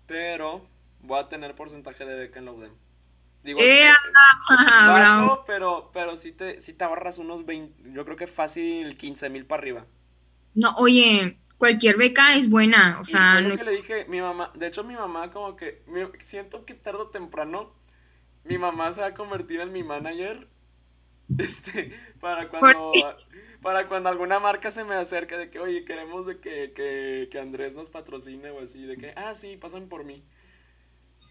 [0.07, 0.67] pero
[1.01, 2.73] voy a tener porcentaje de beca en la UDEM.
[3.43, 3.91] Digo, ¡Eh,
[4.49, 5.45] ah, bajo, bravo!
[5.47, 9.47] pero, pero sí te, sí te ahorras unos 20, yo creo que fácil 15 mil
[9.47, 9.87] para arriba.
[10.55, 14.53] No, oye, cualquier beca es buena, o Y sea, lo que le dije, mi mamá,
[14.55, 15.83] de hecho mi mamá como que,
[16.21, 17.73] siento que tarde o temprano,
[18.45, 20.49] mi mamá se va a convertir en mi manager
[21.39, 22.93] Este, para cuando,
[23.63, 27.39] para cuando alguna marca se me acerque de que, oye, queremos de que, que, que
[27.39, 30.23] Andrés nos patrocine o así, de que, ah, sí, pasan por mí.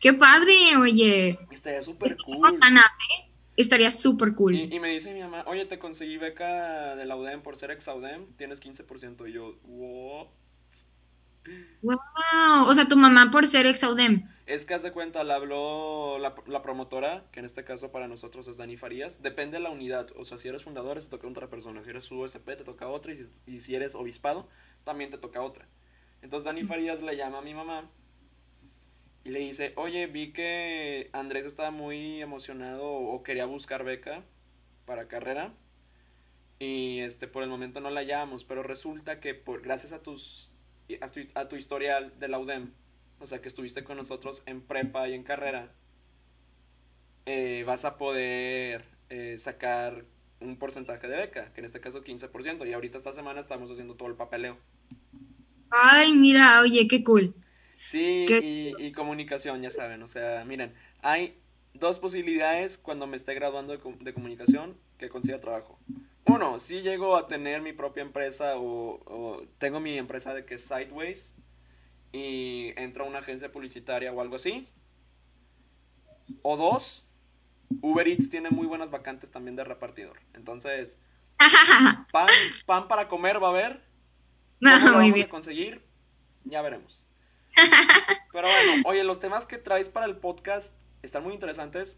[0.01, 1.39] Qué padre, oye.
[1.49, 2.59] Estaría súper cool.
[2.59, 3.31] Ganas, ¿eh?
[3.57, 4.53] Estaría súper cool.
[4.53, 7.71] Y, y, me dice mi mamá, oye, te conseguí beca de la UDEM por ser
[7.71, 9.29] ex UDEM, tienes 15%.
[9.29, 10.27] Y yo, wow.
[11.81, 14.27] Wow, o sea, tu mamá por ser ex UDEM.
[14.45, 18.47] Es que hace cuenta, le habló la, la, promotora, que en este caso para nosotros
[18.47, 19.23] es Dani Farías.
[19.23, 20.09] Depende de la unidad.
[20.17, 21.83] O sea, si eres fundador, te toca otra persona.
[21.83, 23.11] Si eres USP, te toca otra.
[23.11, 24.47] Y si, y si eres obispado,
[24.83, 25.67] también te toca otra.
[26.21, 27.89] Entonces Dani Farías le llama a mi mamá
[29.25, 34.23] y le dice, oye, vi que Andrés estaba muy emocionado o quería buscar beca
[34.85, 35.53] para carrera.
[36.59, 40.51] Y este, por el momento no la hallamos, pero resulta que por, gracias a tus
[41.01, 42.71] a tu, a tu historial de la UDEM,
[43.25, 45.73] o sea que estuviste con nosotros en prepa y en carrera,
[47.25, 50.05] eh, vas a poder eh, sacar
[50.39, 53.95] un porcentaje de beca, que en este caso 15%, y ahorita esta semana estamos haciendo
[53.95, 54.59] todo el papeleo.
[55.71, 57.33] Ay, mira, oye, qué cool.
[57.83, 61.35] Sí, y, y, comunicación, ya saben, o sea, miren, hay
[61.73, 65.79] dos posibilidades cuando me esté graduando de, de comunicación que consiga trabajo.
[66.25, 70.55] Uno, si llego a tener mi propia empresa o, o, tengo mi empresa de que
[70.55, 71.35] es Sideways
[72.11, 74.67] y entro a una agencia publicitaria o algo así.
[76.41, 77.07] O dos,
[77.81, 80.19] Uber Eats tiene muy buenas vacantes también de repartidor.
[80.33, 80.99] Entonces,
[82.11, 82.29] pan,
[82.65, 83.83] pan para comer va a haber.
[84.59, 85.27] No, ¿Cómo lo muy vamos bien.
[85.27, 85.85] a conseguir?
[86.45, 87.05] Ya veremos.
[88.31, 91.97] Pero bueno, oye, los temas que traes para el podcast están muy interesantes.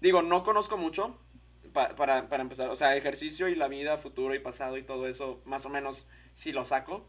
[0.00, 1.18] Digo, no conozco mucho,
[1.72, 2.68] pa para, para, empezar.
[2.68, 6.08] O sea, ejercicio y la vida, futuro y pasado y todo eso, más o menos
[6.34, 7.08] sí lo saco.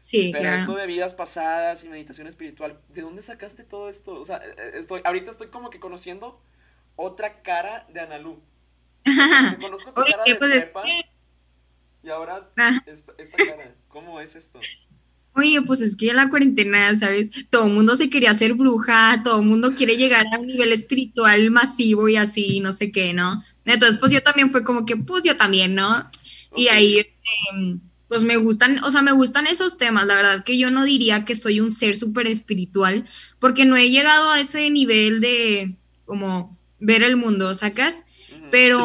[0.00, 0.56] Sí, Pero claro.
[0.56, 4.14] esto de vidas pasadas y meditación espiritual, ¿de dónde sacaste todo esto?
[4.20, 6.40] O sea, eh, estoy, ahorita estoy como que conociendo
[6.96, 8.42] otra cara de Analú.
[9.60, 11.10] Conozco tu Oye, cara de pues, es prepa que-
[12.02, 12.84] y ahora Ajá.
[12.86, 13.74] esta, esta cara.
[13.88, 14.60] ¿Cómo es esto?
[15.34, 17.30] Oye, pues es que en la cuarentena, ¿sabes?
[17.50, 20.72] Todo el mundo se quería hacer bruja, todo el mundo quiere llegar a un nivel
[20.72, 23.42] espiritual masivo y así, no sé qué, ¿no?
[23.64, 26.10] Entonces, pues yo también fue como que, pues yo también, ¿no?
[26.54, 27.12] Y ahí, este,
[28.10, 30.04] pues me gustan, o sea, me gustan esos temas.
[30.04, 33.88] La verdad que yo no diría que soy un ser súper espiritual, porque no he
[33.88, 38.04] llegado a ese nivel de como ver el mundo, ¿sacas?
[38.50, 38.84] Pero,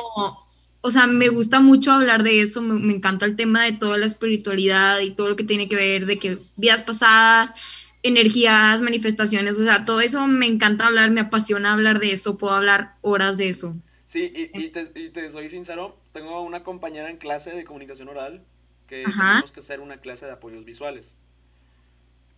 [0.81, 3.97] o sea, me gusta mucho hablar de eso, me, me encanta el tema de toda
[3.97, 7.55] la espiritualidad y todo lo que tiene que ver de que vidas pasadas,
[8.03, 12.53] energías, manifestaciones, o sea, todo eso me encanta hablar, me apasiona hablar de eso, puedo
[12.53, 13.75] hablar horas de eso.
[14.05, 18.07] Sí, y, y, te, y te soy sincero, tengo una compañera en clase de comunicación
[18.07, 18.45] oral
[18.87, 19.29] que Ajá.
[19.29, 21.17] tenemos que hacer una clase de apoyos visuales.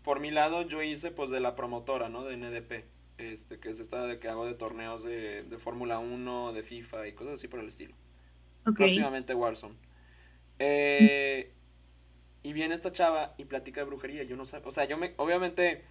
[0.04, 2.24] Por mi lado, yo hice pues de la promotora, ¿no?
[2.24, 2.86] De NDP,
[3.18, 7.08] este, que es esta de que hago de torneos de, de Fórmula 1, de FIFA
[7.08, 7.96] y cosas así por el estilo.
[8.66, 8.78] Ok.
[8.78, 9.76] Próximamente Warzone.
[10.60, 11.54] Eh,
[12.44, 14.24] y viene esta chava y platica de brujería.
[14.24, 15.84] Yo no sé, o sea, yo me, obviamente,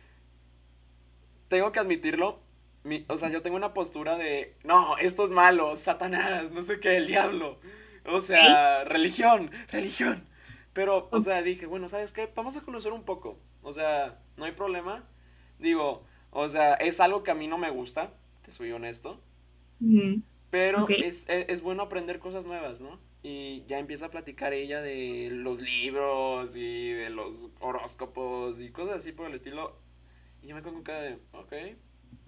[1.48, 2.40] tengo que admitirlo.
[2.84, 6.78] Mi, o sea, yo tengo una postura de, no, esto es malo, Satanás, no sé
[6.80, 7.58] qué, el diablo.
[8.04, 10.26] O sea, religión, religión.
[10.76, 12.30] Pero, o sea, dije, bueno, ¿sabes qué?
[12.36, 13.38] Vamos a conocer un poco.
[13.62, 15.04] O sea, no hay problema.
[15.58, 19.20] Digo, o sea, es algo que a mí no me gusta, te soy honesto.
[20.50, 23.00] Pero es, es, es bueno aprender cosas nuevas, ¿no?
[23.22, 28.98] Y ya empieza a platicar ella de los libros y de los horóscopos y cosas
[28.98, 29.76] así por el estilo.
[30.42, 31.54] Y yo me con cara de, ok,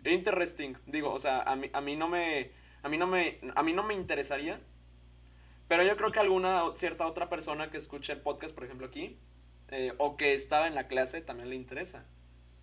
[0.05, 0.75] interesting.
[0.87, 3.73] Digo, o sea, a mí, a mí no me, a mí no me, a mí
[3.73, 4.61] no me interesaría.
[5.69, 9.19] Pero yo creo que alguna cierta otra persona que escuche el podcast, por ejemplo, aquí,
[9.69, 12.05] eh, o que estaba en la clase, también le interesa.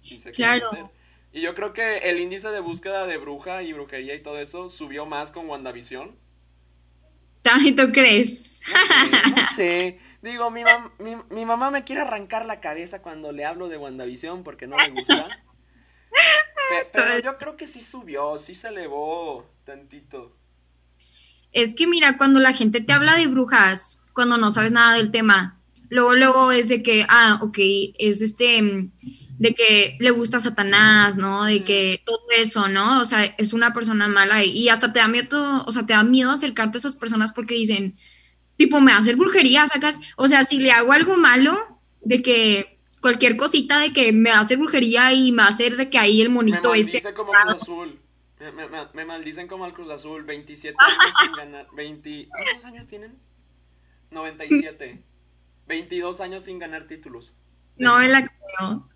[0.02, 0.92] Y se Claro.
[1.32, 4.70] Y yo creo que el índice de búsqueda de bruja y brujería y todo eso
[4.70, 6.18] subió más con WandaVision.
[7.42, 8.62] ¿También tú crees?
[8.72, 10.00] No sé, no sé.
[10.22, 13.78] Digo, mi, mam- mi, mi mamá me quiere arrancar la cabeza cuando le hablo de
[13.78, 15.28] WandaVision porque no le gusta.
[16.70, 20.36] Pe- pero yo creo que sí subió, sí se elevó tantito.
[21.56, 25.10] Es que mira, cuando la gente te habla de brujas, cuando no sabes nada del
[25.10, 27.58] tema, luego, luego es de que, ah, ok,
[27.98, 28.92] es este, mm,
[29.40, 31.46] de que le gusta Satanás, ¿no?
[31.46, 33.02] De que todo eso, ¿no?
[33.02, 36.04] O sea, es una persona mala y, hasta te da miedo, o sea, te da
[36.04, 37.96] miedo acercarte a esas personas porque dicen,
[38.58, 42.22] tipo, me va a hacer brujería, sacas, o sea, si le hago algo malo, de
[42.22, 45.78] que cualquier cosita de que me va a hacer brujería y me va a hacer
[45.78, 47.02] de que ahí el Me monito ese.
[47.02, 48.05] maldice como Azul.
[48.46, 50.24] Me, me- me- me maldicen como al Cruz Azul.
[50.24, 51.68] 27 años sin ganar.
[51.76, 53.18] 20, ¿Cuántos años tienen?
[54.12, 55.04] 97.
[55.68, 57.36] 22 años sin ganar títulos.
[57.78, 58.90] No me la creo.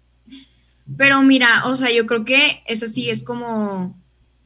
[0.98, 4.00] Pero mira, o sea, yo creo que eso sí es como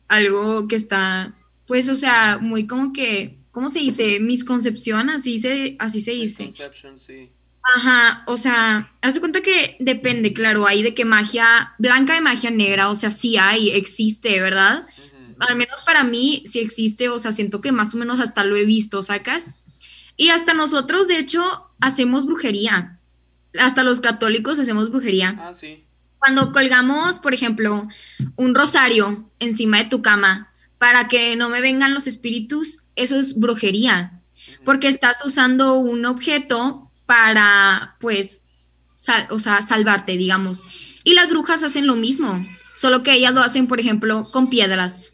[0.07, 1.35] algo que está,
[1.67, 4.19] pues, o sea, muy como que ¿cómo se dice?
[4.19, 6.45] Misconcepción, así se, así se dice.
[6.45, 7.31] Misconception, sí.
[7.63, 12.21] Ajá, o sea, haz de cuenta que depende, claro, hay de que magia, blanca de
[12.21, 14.85] magia negra, o sea, sí hay, existe, ¿verdad?
[15.39, 18.57] Al menos para mí sí existe, o sea, siento que más o menos hasta lo
[18.57, 19.55] he visto, ¿sacas?
[20.17, 22.99] Y hasta nosotros, de hecho, hacemos brujería.
[23.57, 25.37] Hasta los católicos hacemos brujería.
[25.39, 25.85] Ah, sí.
[26.19, 27.87] Cuando colgamos, por ejemplo,
[28.35, 33.39] un rosario encima de tu cama para que no me vengan los espíritus, eso es
[33.39, 34.21] brujería,
[34.65, 38.43] porque estás usando un objeto para, pues,
[38.95, 40.65] sal- o sea, salvarte, digamos.
[41.03, 45.13] Y las brujas hacen lo mismo, solo que ellas lo hacen, por ejemplo, con piedras.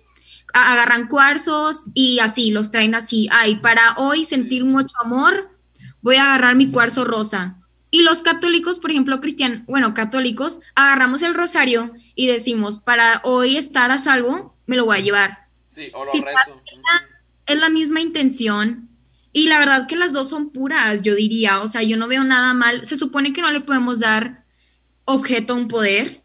[0.53, 3.27] A- Agarran cuarzos y así, los traen así.
[3.31, 5.57] Ay, para hoy sentir mucho amor,
[6.01, 7.55] voy a agarrar mi cuarzo rosa.
[7.91, 13.57] Y los católicos, por ejemplo, cristianos, bueno, católicos, agarramos el rosario y decimos, para hoy
[13.57, 15.47] estar a salvo, me lo voy a llevar.
[15.69, 16.51] Sí, o lo Sí, rezo.
[16.53, 16.81] Ujú.
[17.47, 18.88] Es la misma intención.
[19.31, 21.61] Y la verdad que las dos son puras, yo diría.
[21.61, 22.85] O sea, yo no veo nada mal.
[22.85, 24.45] Se supone que no le podemos dar
[25.05, 26.23] objeto a un poder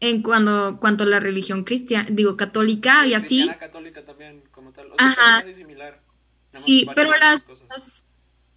[0.00, 3.42] en cuando, cuanto a la religión cristiana, digo, católica y así.
[3.42, 4.86] Cristiana católica también, como tal.
[4.86, 5.40] O sea, Ajá.
[5.40, 6.00] es similar.
[6.42, 8.04] Sí, pero las, cosas.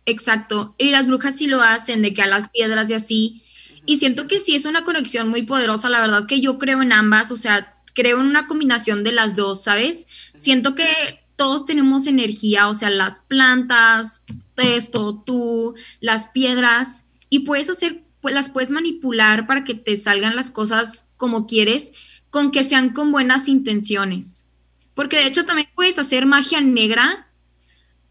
[0.06, 3.44] exacto, y las brujas sí lo hacen, de que a las piedras y así,
[3.86, 6.92] y siento que sí es una conexión muy poderosa, la verdad que yo creo en
[6.92, 10.08] ambas, o sea, creo en una combinación de las dos, ¿sabes?
[10.36, 14.22] Siento que todos tenemos energía, o sea, las plantas,
[14.58, 20.36] esto, tú, las piedras, y puedes hacer, pues las puedes manipular para que te salgan
[20.36, 21.94] las cosas como quieres,
[22.30, 24.46] con que sean con buenas intenciones.
[24.94, 27.28] Porque de hecho también puedes hacer magia negra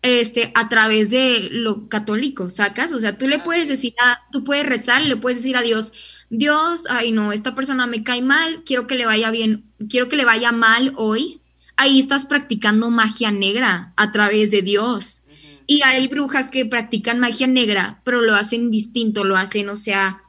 [0.02, 2.92] este, a través de lo católico, ¿sacas?
[2.92, 5.92] O sea, tú le puedes decir, a, tú puedes rezar, le puedes decir a Dios,
[6.28, 10.16] Dios, ay no, esta persona me cae mal, quiero que le vaya bien, quiero que
[10.16, 11.41] le vaya mal hoy.
[11.76, 15.22] Ahí estás practicando magia negra a través de Dios.
[15.66, 20.22] Y hay brujas que practican magia negra, pero lo hacen distinto, lo hacen, o sea,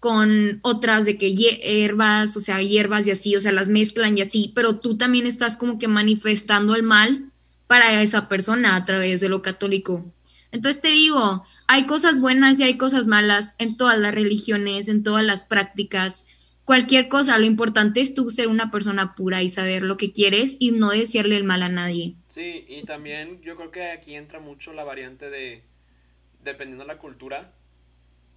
[0.00, 4.16] con otras de que hie- hierbas, o sea, hierbas y así, o sea, las mezclan
[4.16, 7.30] y así, pero tú también estás como que manifestando el mal
[7.66, 10.04] para esa persona a través de lo católico.
[10.52, 15.02] Entonces te digo, hay cosas buenas y hay cosas malas en todas las religiones, en
[15.02, 16.24] todas las prácticas,
[16.68, 20.56] cualquier cosa, lo importante es tú ser una persona pura y saber lo que quieres
[20.60, 22.14] y no desearle el mal a nadie.
[22.28, 25.64] Sí, y también yo creo que aquí entra mucho la variante de,
[26.44, 27.54] dependiendo de la cultura,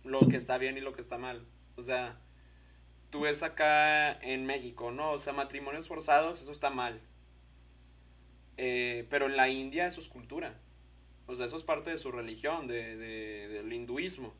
[0.05, 1.45] lo que está bien y lo que está mal.
[1.75, 2.21] O sea,
[3.09, 5.11] tú ves acá en México, ¿no?
[5.11, 7.01] O sea, matrimonios forzados, eso está mal.
[8.57, 10.57] Eh, pero en la India eso es cultura.
[11.27, 14.33] O sea, eso es parte de su religión, de, de- del hinduismo.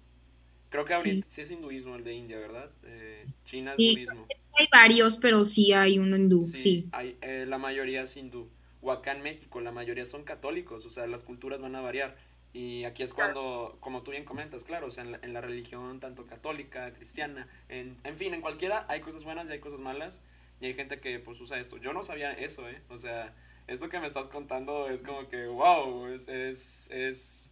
[0.72, 2.72] Creo que ahorita sí es hinduismo el de India, ¿verdad?
[2.84, 4.26] Eh, China es Sí, budismo.
[4.58, 6.90] Hay varios, pero sí hay uno hindú, Sí, sí.
[6.94, 8.50] hay, eh, la mayoría es hindú.
[8.82, 12.18] O acá en México, la mayoría son católicos, o sea, las culturas van a variar.
[12.54, 15.42] Y aquí es cuando, como tú bien comentas, claro, o sea, en la, en la
[15.42, 19.80] religión tanto católica, cristiana, en, en fin, en cualquiera hay cosas buenas y hay cosas
[19.82, 20.22] malas.
[20.62, 21.78] Y hay gente que pues usa esto.
[21.78, 22.82] Yo no sabía eso, ¿eh?
[22.90, 23.34] O sea,
[23.68, 27.52] esto que me estás contando es como que, wow, es, es, es,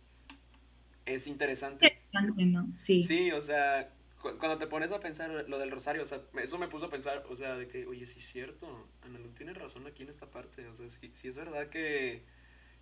[1.13, 1.85] es interesante.
[1.85, 2.69] Interesante, ¿no?
[2.75, 3.03] Sí.
[3.03, 6.57] Sí, o sea, cu- cuando te pones a pensar lo del rosario, o sea, eso
[6.57, 9.53] me puso a pensar, o sea, de que, oye, sí es cierto, Ana Lu tiene
[9.53, 12.23] razón aquí en esta parte, o sea, sí, sí es verdad que,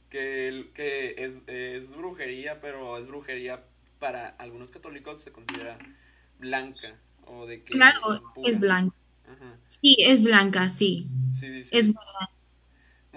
[0.10, 3.66] que, que es, es brujería, pero es brujería
[4.00, 5.78] para algunos católicos se considera
[6.40, 7.76] blanca, o de que...
[7.76, 8.96] Claro, es blanca.
[9.28, 11.08] Ajá, Sí, es blanca, sí.
[11.32, 11.78] sí, dice.
[11.78, 11.88] Es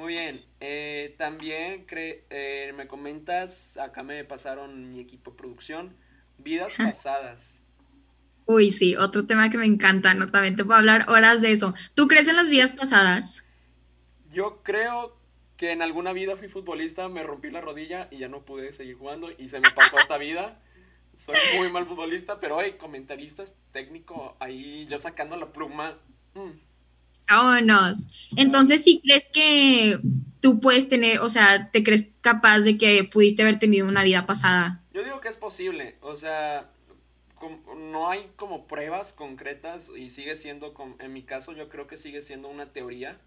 [0.00, 5.96] Muy bien, eh, también cre- eh, me comentas, acá me pasaron mi equipo de producción,
[6.38, 7.62] vidas pasadas.
[8.44, 10.26] Uy, sí, otro tema que me encanta, ¿no?
[10.30, 11.72] También te puedo hablar horas de eso.
[11.94, 13.44] ¿Tú crees en las vidas pasadas?
[14.32, 15.16] Yo creo
[15.56, 18.96] que en alguna vida fui futbolista, me rompí la rodilla y ya no pude seguir
[18.96, 20.60] jugando y se me pasó esta vida.
[21.14, 25.98] Soy muy mal futbolista, pero hay comentaristas técnico ahí yo sacando la pluma.
[26.34, 26.50] Mm,
[27.30, 28.08] Vámonos.
[28.36, 30.00] Entonces, ¿sí crees que
[30.40, 34.26] tú puedes tener, o sea, te crees capaz de que pudiste haber tenido una vida
[34.26, 34.82] pasada?
[34.92, 36.70] Yo digo que es posible, o sea,
[37.76, 42.20] no hay como pruebas concretas y sigue siendo, en mi caso yo creo que sigue
[42.20, 43.20] siendo una teoría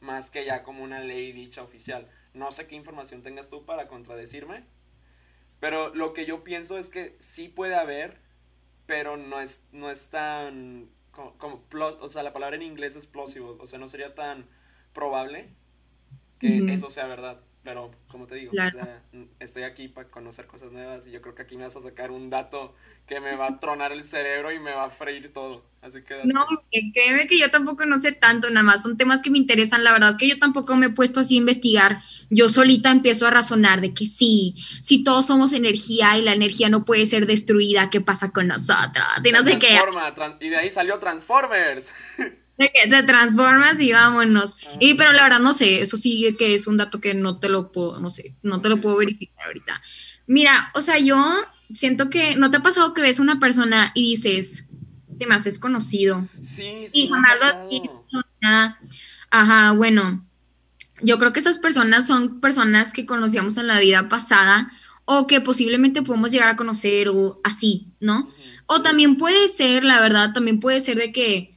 [0.00, 2.08] más que ya como una ley dicha oficial.
[2.32, 4.64] No sé qué información tengas tú para contradecirme,
[5.58, 8.20] pero lo que yo pienso es que sí puede haber,
[8.86, 10.88] pero no es, no es tan,
[11.38, 11.64] como,
[12.00, 14.48] o sea, la palabra en inglés es plausible, o sea, no sería tan
[14.92, 15.54] probable
[16.38, 17.40] que eso sea verdad.
[17.62, 19.02] Pero, como te digo, o sea,
[19.38, 22.10] estoy aquí para conocer cosas nuevas y yo creo que aquí me vas a sacar
[22.10, 22.74] un dato
[23.06, 25.62] que me va a tronar el cerebro y me va a freír todo.
[25.82, 26.22] Así que...
[26.24, 26.46] No,
[26.94, 29.84] créeme que yo tampoco no sé tanto, nada más son temas que me interesan.
[29.84, 32.02] La verdad que yo tampoco me he puesto así a investigar.
[32.30, 36.70] Yo solita empiezo a razonar de que sí, si todos somos energía y la energía
[36.70, 39.06] no puede ser destruida, ¿qué pasa con nosotros?
[39.22, 39.78] Y no sé qué.
[40.40, 41.92] Y de ahí salió Transformers.
[42.60, 44.58] De que te transformas y vámonos.
[44.80, 47.48] Y pero la verdad no sé, eso sí que es un dato que no te
[47.48, 49.80] lo puedo, no sé, no te lo puedo verificar ahorita.
[50.26, 51.16] Mira, o sea, yo
[51.72, 54.66] siento que no te ha pasado que ves a una persona y dices,
[55.18, 56.28] te más es conocido.
[56.42, 57.08] Sí, sí.
[57.70, 57.90] Y
[59.30, 60.26] Ajá, bueno.
[61.02, 64.70] Yo creo que esas personas son personas que conocíamos en la vida pasada
[65.06, 68.30] o que posiblemente podemos llegar a conocer o así, ¿no?
[68.66, 71.49] O también puede ser, la verdad, también puede ser de que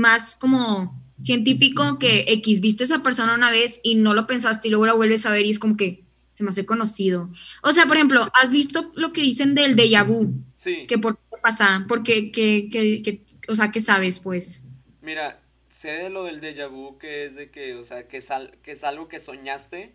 [0.00, 4.68] más como científico que X, viste a esa persona una vez y no lo pensaste
[4.68, 7.30] y luego la vuelves a ver y es como que se me hace conocido.
[7.62, 10.32] O sea, por ejemplo, ¿has visto lo que dicen del déjà vu?
[10.54, 10.86] Sí.
[10.86, 14.62] Que por qué pasa, porque, que, que, que, o sea, ¿qué sabes, pues?
[15.02, 18.30] Mira, sé de lo del déjà vu que es de que, o sea, que es,
[18.62, 19.94] que es algo que soñaste,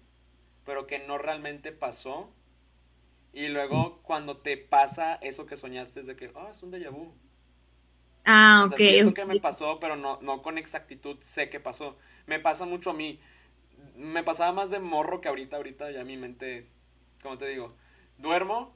[0.65, 2.31] pero que no realmente pasó.
[3.33, 6.89] Y luego cuando te pasa eso que soñaste es de que, oh, es un déjà
[6.89, 7.13] vu.
[8.25, 8.65] Ah, ok.
[8.65, 11.97] O sea, siento que me pasó, pero no, no con exactitud sé qué pasó.
[12.25, 13.19] Me pasa mucho a mí.
[13.95, 16.67] Me pasaba más de morro que ahorita, ahorita ya mi mente,
[17.23, 17.75] ¿cómo te digo?
[18.17, 18.75] Duermo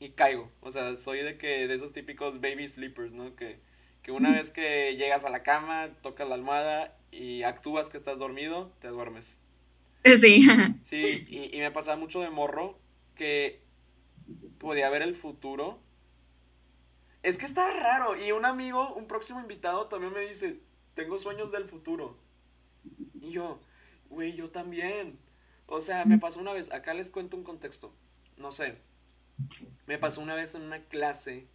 [0.00, 0.50] y caigo.
[0.60, 3.36] O sea, soy de que de esos típicos baby sleepers, ¿no?
[3.36, 3.60] Que,
[4.02, 8.18] que una vez que llegas a la cama, tocas la almohada y actúas que estás
[8.20, 9.40] dormido, te duermes.
[10.04, 10.46] Sí.
[10.82, 12.78] Sí, y, y me pasaba mucho de morro
[13.14, 13.62] que
[14.58, 15.80] podía ver el futuro
[17.22, 18.16] es que estaba raro.
[18.16, 20.60] Y un amigo, un próximo invitado, también me dice,
[20.94, 22.16] tengo sueños del futuro.
[23.20, 23.60] Y yo,
[24.08, 25.18] güey, yo también.
[25.66, 27.94] O sea, me pasó una vez, acá les cuento un contexto.
[28.36, 28.76] No sé.
[29.86, 31.46] Me pasó una vez en una clase,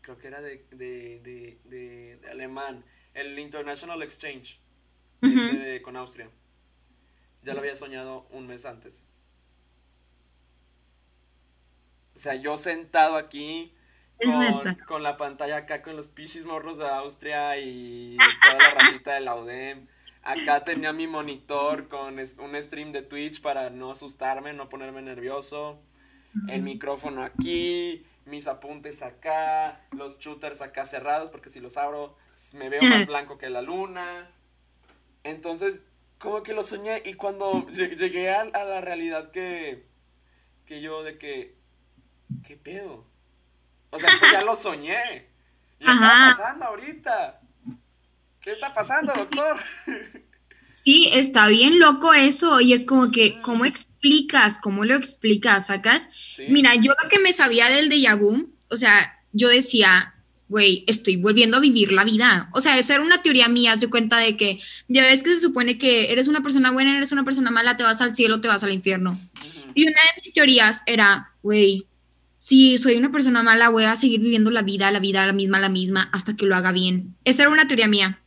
[0.00, 2.84] creo que era de, de, de, de, alemán,
[3.14, 4.58] el International Exchange
[5.22, 6.28] este, con Austria.
[7.42, 9.04] Ya lo había soñado un mes antes.
[12.14, 13.72] O sea, yo sentado aquí,
[14.86, 19.20] con, la pantalla acá con los pichis morros de Austria y toda la racita de
[19.20, 19.86] la UDEM.
[20.22, 25.78] Acá tenía mi monitor con un stream de Twitch para no asustarme, no ponerme nervioso.
[26.48, 32.16] El micrófono aquí, mis apuntes acá, los shooters acá cerrados, porque si los abro
[32.54, 34.30] me veo más blanco que la luna.
[35.24, 35.82] Entonces,
[36.18, 39.84] como que lo soñé y cuando llegué a, a la realidad que,
[40.64, 41.54] que yo de que,
[42.46, 43.04] ¿qué pedo?
[43.94, 45.28] O sea, esto ya lo soñé.
[45.78, 47.40] Y está pasando ahorita.
[48.40, 49.60] ¿Qué está pasando, doctor?
[50.68, 52.60] Sí, está bien loco eso.
[52.60, 54.58] Y es como que, ¿cómo explicas?
[54.58, 55.68] ¿Cómo lo explicas?
[55.68, 56.08] ¿Sacas?
[56.48, 60.14] Mira, yo lo que me sabía del de vu, o sea, yo decía,
[60.48, 62.50] güey, estoy volviendo a vivir la vida.
[62.52, 65.40] O sea, esa era una teoría mía, se cuenta de que ya ves que se
[65.40, 68.48] supone que eres una persona buena, eres una persona mala, te vas al cielo, te
[68.48, 69.20] vas al infierno.
[69.74, 71.86] Y una de mis teorías era, güey,
[72.44, 75.60] si soy una persona mala, voy a seguir viviendo la vida, la vida, la misma,
[75.60, 77.16] la misma, hasta que lo haga bien.
[77.24, 78.20] Esa era una teoría mía.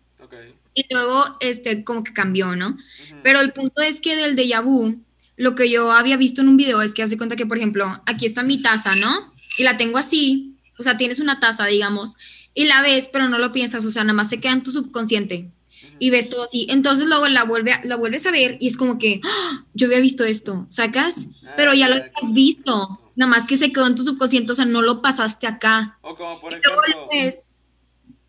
[0.74, 2.80] Y luego, este, como que cambió, ¿no?
[3.22, 4.99] Pero el punto es que del déjà vu,
[5.36, 7.86] lo que yo había visto en un video es que hace cuenta que, por ejemplo,
[8.07, 9.36] aquí está mi taza, ¿no?
[9.59, 12.15] Y la tengo así, o sea, tienes una taza, digamos,
[12.55, 14.72] y la ves, pero no lo piensas, o sea, nada más se queda en tu
[14.72, 15.51] subconsciente
[15.99, 16.65] y ves todo así.
[16.72, 19.63] Entonces luego la, vuelve la vuelves a ver y es como que, ¡Ah!
[19.76, 21.28] yo había visto esto, ¿sacas?
[21.55, 24.55] Pero ya lo ah, has visto nada más que se quedó en tu subconsciente, o
[24.55, 25.97] sea, no lo pasaste acá.
[26.01, 27.07] O como por ejemplo,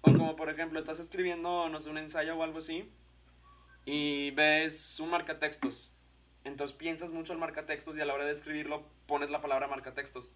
[0.01, 2.91] o como por ejemplo, estás escribiendo, no sé, un ensayo o algo así,
[3.85, 5.93] y ves un marcatextos.
[6.45, 10.35] Entonces piensas mucho el marcatextos y a la hora de escribirlo pones la palabra marcatextos.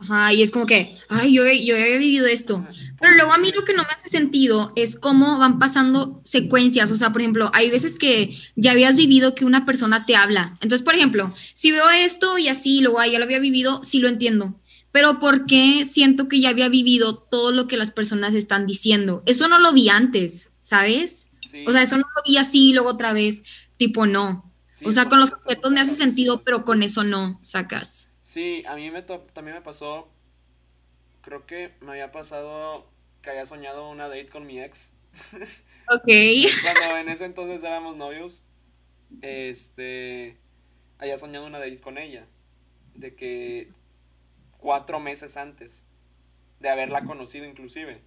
[0.00, 2.64] Ajá, y es como que, ay, yo, yo he vivido esto.
[3.00, 6.90] Pero luego a mí lo que no me hace sentido es cómo van pasando secuencias.
[6.92, 10.56] O sea, por ejemplo, hay veces que ya habías vivido que una persona te habla.
[10.60, 14.08] Entonces, por ejemplo, si veo esto y así, luego ya lo había vivido, sí lo
[14.08, 14.54] entiendo.
[14.92, 19.22] Pero ¿por qué siento que ya había vivido todo lo que las personas están diciendo?
[19.26, 21.28] Eso no lo vi antes, ¿sabes?
[21.66, 23.42] O sea, eso no lo vi así y luego otra vez,
[23.76, 24.52] tipo, no.
[24.84, 28.07] o sea, con los objetos me hace sentido, pero con eso no, sacas.
[28.28, 30.06] Sí, a mí me también me pasó,
[31.22, 32.86] creo que me había pasado
[33.22, 34.92] que había soñado una date con mi ex.
[35.90, 36.06] Ok.
[36.62, 38.42] Cuando en ese entonces éramos novios,
[39.22, 40.36] este,
[40.98, 42.26] había soñado una date con ella,
[42.94, 43.72] de que
[44.58, 45.86] cuatro meses antes
[46.60, 48.02] de haberla conocido inclusive.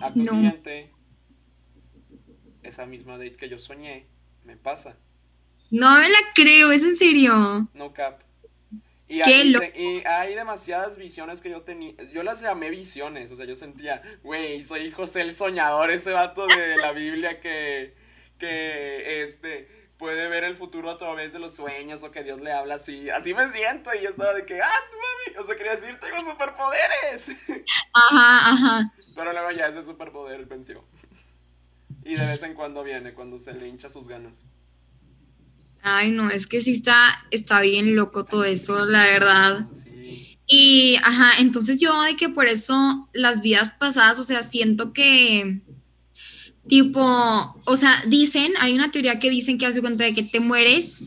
[0.00, 0.92] Acto siguiente,
[2.62, 4.06] esa misma date que yo soñé,
[4.44, 4.96] me pasa.
[5.72, 7.68] No me la creo, es en serio.
[7.74, 8.29] No cap.
[9.10, 11.94] Y hay demasiadas visiones que yo tenía.
[12.12, 13.32] Yo las llamé visiones.
[13.32, 17.96] O sea, yo sentía, güey, soy José el soñador, ese vato de la Biblia que,
[18.38, 22.52] que este, puede ver el futuro a través de los sueños o que Dios le
[22.52, 23.10] habla así.
[23.10, 23.90] Así me siento.
[23.92, 25.38] Y yo estaba de que, ah, mami.
[25.38, 27.30] O sea, quería decir, tengo superpoderes.
[27.92, 28.94] Ajá, ajá.
[29.16, 30.84] Pero luego ya ese superpoder venció.
[32.04, 34.46] Y de vez en cuando viene, cuando se le hincha sus ganas.
[35.82, 39.66] Ay, no, es que sí está, está bien loco todo eso, la verdad.
[40.46, 45.62] Y, ajá, entonces yo de que por eso las vidas pasadas, o sea, siento que,
[46.68, 50.40] tipo, o sea, dicen, hay una teoría que dicen que hace cuenta de que te
[50.40, 51.02] mueres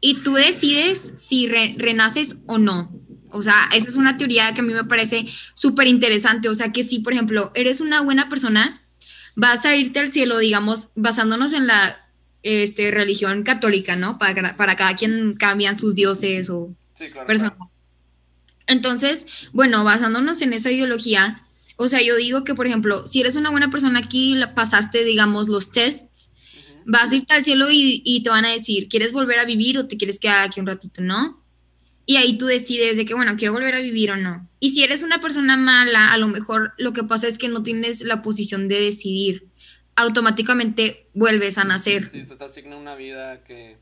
[0.00, 2.90] y tú decides si re- renaces o no.
[3.30, 6.48] O sea, esa es una teoría que a mí me parece súper interesante.
[6.48, 8.82] O sea, que si, por ejemplo, eres una buena persona,
[9.36, 12.07] vas a irte al cielo, digamos, basándonos en la
[12.42, 14.18] este, religión católica, ¿no?
[14.18, 17.26] Para, para cada quien cambian sus dioses o Sí, claro.
[17.26, 17.54] personas.
[17.56, 17.70] claro.
[18.66, 21.42] Entonces, bueno, basándonos en esa ideología,
[21.76, 25.48] o sea, yo digo que, por ejemplo, si eres una buena persona aquí, pasaste, digamos,
[25.48, 26.32] los tests,
[26.84, 29.78] vas a irte al cielo y, y te van a decir, ¿quieres volver a vivir
[29.78, 31.42] o te quieres quedar aquí un ratito, no?
[32.04, 34.48] Y ahí tú decides de que, bueno, quiero volver a vivir o no.
[34.60, 37.62] Y si eres una persona mala, a lo mejor lo que pasa es que no
[37.62, 39.46] tienes la posición de decidir.
[39.98, 42.08] Automáticamente vuelves a nacer.
[42.08, 43.76] Sí, se te asigna una vida que,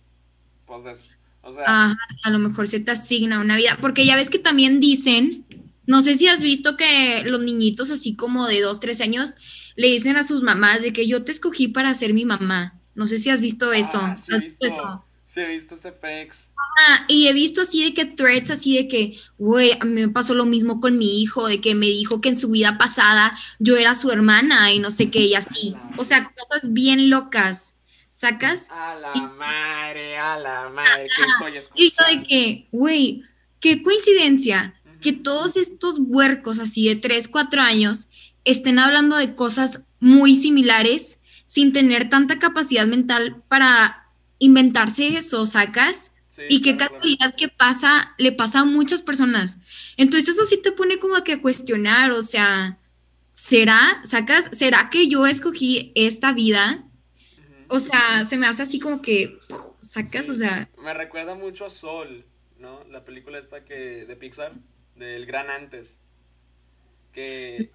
[0.67, 1.11] pues es,
[1.43, 4.39] o sea, Ajá, a lo mejor se te asigna una vida, porque ya ves que
[4.39, 5.45] también dicen,
[5.87, 9.35] no sé si has visto que los niñitos así como de dos, tres años
[9.77, 12.81] le dicen a sus mamás de que yo te escogí para ser mi mamá.
[12.95, 13.99] No sé si has visto eso.
[14.01, 15.05] Ah, sí he ¿Has visto, eso?
[15.25, 16.51] sí he visto ese pex.
[16.79, 20.09] Ah, y he visto así de que threads así de que, güey, a mí me
[20.09, 23.37] pasó lo mismo con mi hijo, de que me dijo que en su vida pasada
[23.59, 25.75] yo era su hermana y no sé qué, y así.
[25.97, 27.73] O sea, cosas bien locas.
[28.11, 28.69] ¿Sacas?
[28.71, 32.23] A la madre, a la madre, que estoy Y escuchando.
[32.23, 33.23] de que, güey,
[33.61, 38.09] qué coincidencia que todos estos huercos así de 3, 4 años
[38.45, 44.09] estén hablando de cosas muy similares sin tener tanta capacidad mental para
[44.39, 46.13] inventarse eso, ¿sacas?
[46.37, 46.95] Sí, Y qué claro, claro.
[47.03, 49.59] casualidad que pasa, le pasa a muchas personas.
[49.97, 52.79] Entonces eso sí te pone como que a cuestionar, o sea,
[53.33, 56.85] ¿será, sacas, será que yo escogí esta vida?
[57.69, 59.39] O sea, se me hace así como que,
[59.81, 60.33] sacas, Sí.
[60.33, 62.27] o sea, Me recuerda mucho a Sol,
[62.59, 62.85] ¿no?
[62.91, 64.53] La película esta que de Pixar,
[64.95, 66.03] del Gran Antes.
[67.13, 67.71] Que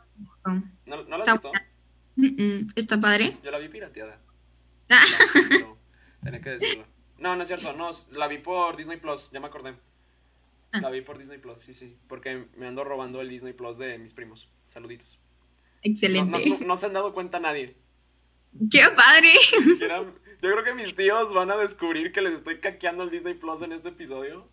[0.46, 0.64] no.
[0.86, 1.52] ¿no, ¿no la has Está visto?
[2.16, 3.38] Mm, mm, ¿está padre?
[3.44, 4.20] Yo la vi pirateada.
[4.90, 5.04] Ah.
[5.50, 5.76] La-
[6.24, 6.86] Tenía que decirlo.
[7.22, 9.76] No, no es cierto, no, la vi por Disney Plus, ya me acordé.
[10.74, 10.82] Ah.
[10.82, 13.98] La vi por Disney Plus, sí, sí, porque me ando robando el Disney Plus de
[13.98, 14.50] mis primos.
[14.68, 15.20] Saluditos.
[15.84, 16.46] Excelente.
[16.48, 17.76] no, no- no se han dado cuenta nadie.
[18.72, 19.34] ¡Qué padre!
[19.80, 23.62] Yo creo que mis tíos van a descubrir que les estoy caqueando el Disney Plus
[23.62, 24.50] en este episodio.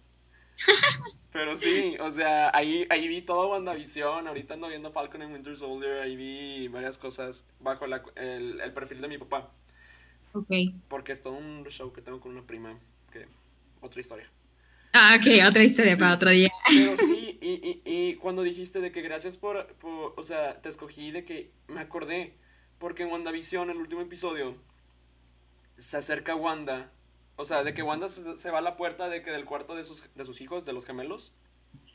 [1.32, 5.56] Pero sí, o sea, ahí, ahí vi todo WandaVision, ahorita ando viendo Falcon and Winter
[5.56, 9.50] Soldier, ahí vi varias cosas bajo la- el, el perfil de mi papá.
[10.32, 10.50] Ok.
[10.88, 12.78] Porque es todo un show que tengo con una prima,
[13.12, 13.26] que
[13.80, 14.30] otra historia.
[14.92, 16.00] Ah, ok, otra historia Sí.
[16.00, 16.50] para otro día.
[16.66, 20.68] Pero sí, y, y, y cuando dijiste de que gracias por, por, o sea, te
[20.68, 22.34] escogí de que me acordé,
[22.78, 24.56] porque en WandaVision, el último episodio,
[25.78, 26.90] se acerca Wanda,
[27.36, 29.74] o sea, de que Wanda se, se va a la puerta de que del cuarto
[29.76, 31.32] de sus, de sus hijos, de los gemelos,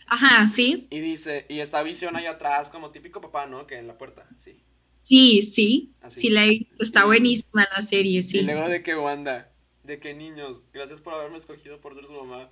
[0.07, 0.88] Ajá, sí.
[0.89, 3.65] y dice, y está Visión ahí atrás, como típico papá, ¿no?
[3.67, 4.61] Que en la puerta, sí.
[5.04, 5.93] Sí, sí.
[6.01, 6.22] Así.
[6.22, 6.84] Sí, la he visto.
[6.84, 8.39] Está buenísima la serie, sí.
[8.39, 9.51] Y luego de que Wanda,
[9.84, 12.49] de que niños, gracias por haberme escogido por ser su mamá.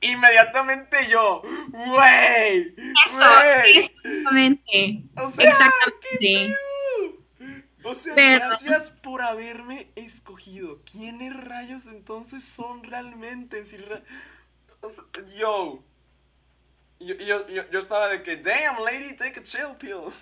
[0.00, 2.74] Inmediatamente yo, güey, güey.
[3.06, 5.04] Exactamente.
[5.16, 6.54] O sea, Exactamente.
[7.84, 10.80] O sea, Pero- gracias por haberme escogido.
[10.90, 13.64] ¿Quiénes rayos entonces son realmente?
[13.64, 14.02] Si ra-
[14.80, 15.04] o sea,
[15.38, 15.82] yo.
[17.00, 17.68] Yo, yo, yo.
[17.70, 20.12] yo estaba de que, damn, lady, take a chill pill.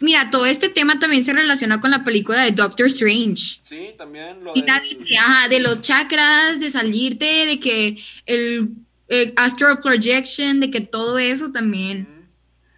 [0.00, 3.58] Mira, todo este tema también se relaciona con la película de Doctor Strange.
[3.62, 8.70] Sí, también lo Sí, viste, ajá, de los chakras, de salirte, de que el,
[9.08, 12.28] el astral projection, de que todo eso también.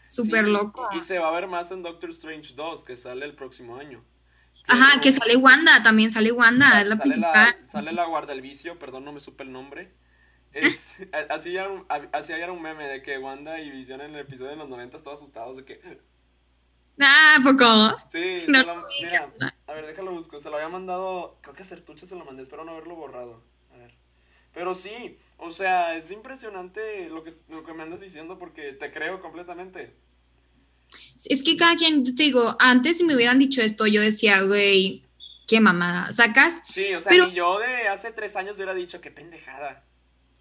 [0.08, 0.88] Súper Sí, loco.
[0.96, 4.04] Y se va a ver más en Doctor Strange 2, que sale el próximo año.
[4.68, 7.56] Ajá, Pero- que sale Wanda, también sale Wanda, Sa- es la sale, principal.
[7.62, 9.92] la, sale la guarda del vicio, perdón, no me supe el nombre.
[10.52, 10.94] Es,
[11.30, 14.50] así, era un, así era un meme de que Wanda y Visión en el episodio
[14.50, 15.80] de los 90 todos asustados de que...
[17.00, 17.96] Ah, ¿a poco.
[18.12, 18.58] Sí, No
[19.00, 19.32] mira,
[19.66, 20.38] a ver, déjalo busco.
[20.38, 23.42] Se lo había mandado, creo que a Sertuche se lo mandé, espero no haberlo borrado.
[23.72, 23.94] A ver.
[24.52, 28.92] Pero sí, o sea, es impresionante lo que, lo que me andas diciendo porque te
[28.92, 29.94] creo completamente.
[31.24, 35.02] Es que cada quien, te digo, antes si me hubieran dicho esto, yo decía, güey,
[35.48, 36.62] qué mamada, ¿sacas?
[36.68, 39.84] Sí, o sea, Pero- ni yo de hace tres años hubiera dicho, qué pendejada.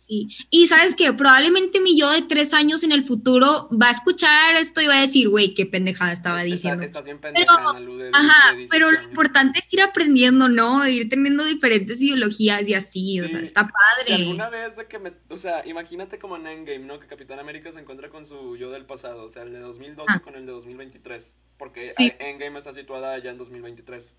[0.02, 0.28] Sí.
[0.49, 4.56] Y sabes que probablemente mi yo de tres años en el futuro va a escuchar
[4.56, 6.84] esto y va a decir, güey, qué pendejada estaba diciendo.
[7.22, 10.88] Pendeja, Pero- de- Ajá, de 18 pero lo importante es ir aprendiendo, ¿no?
[10.88, 14.08] Ir teniendo diferentes ideologías y así, o sea, Sí, está padre.
[14.08, 16.99] Si alguna vez de que me, o sea, imagínate como en Endgame, ¿no?
[16.99, 20.14] Que Capitán América se encuentra con su yo del pasado, o sea, el de 2012
[20.16, 20.20] Ah.
[20.22, 22.12] con el de 2023, porque Sí.
[22.20, 24.16] Endgame está situada ya en 2023.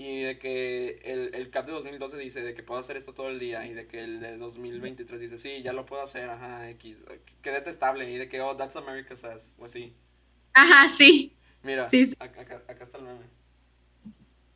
[0.00, 3.30] Y de que el, el Cap de 2012 dice de que puedo hacer esto todo
[3.30, 6.70] el día y de que el de 2023 dice, sí, ya lo puedo hacer, ajá,
[6.70, 7.02] X,
[7.42, 9.92] que detestable y de que, oh, that's America says, o así.
[10.52, 11.34] Ajá, sí.
[11.64, 12.14] Mira, Sí, sí.
[12.20, 13.24] Acá, está el meme.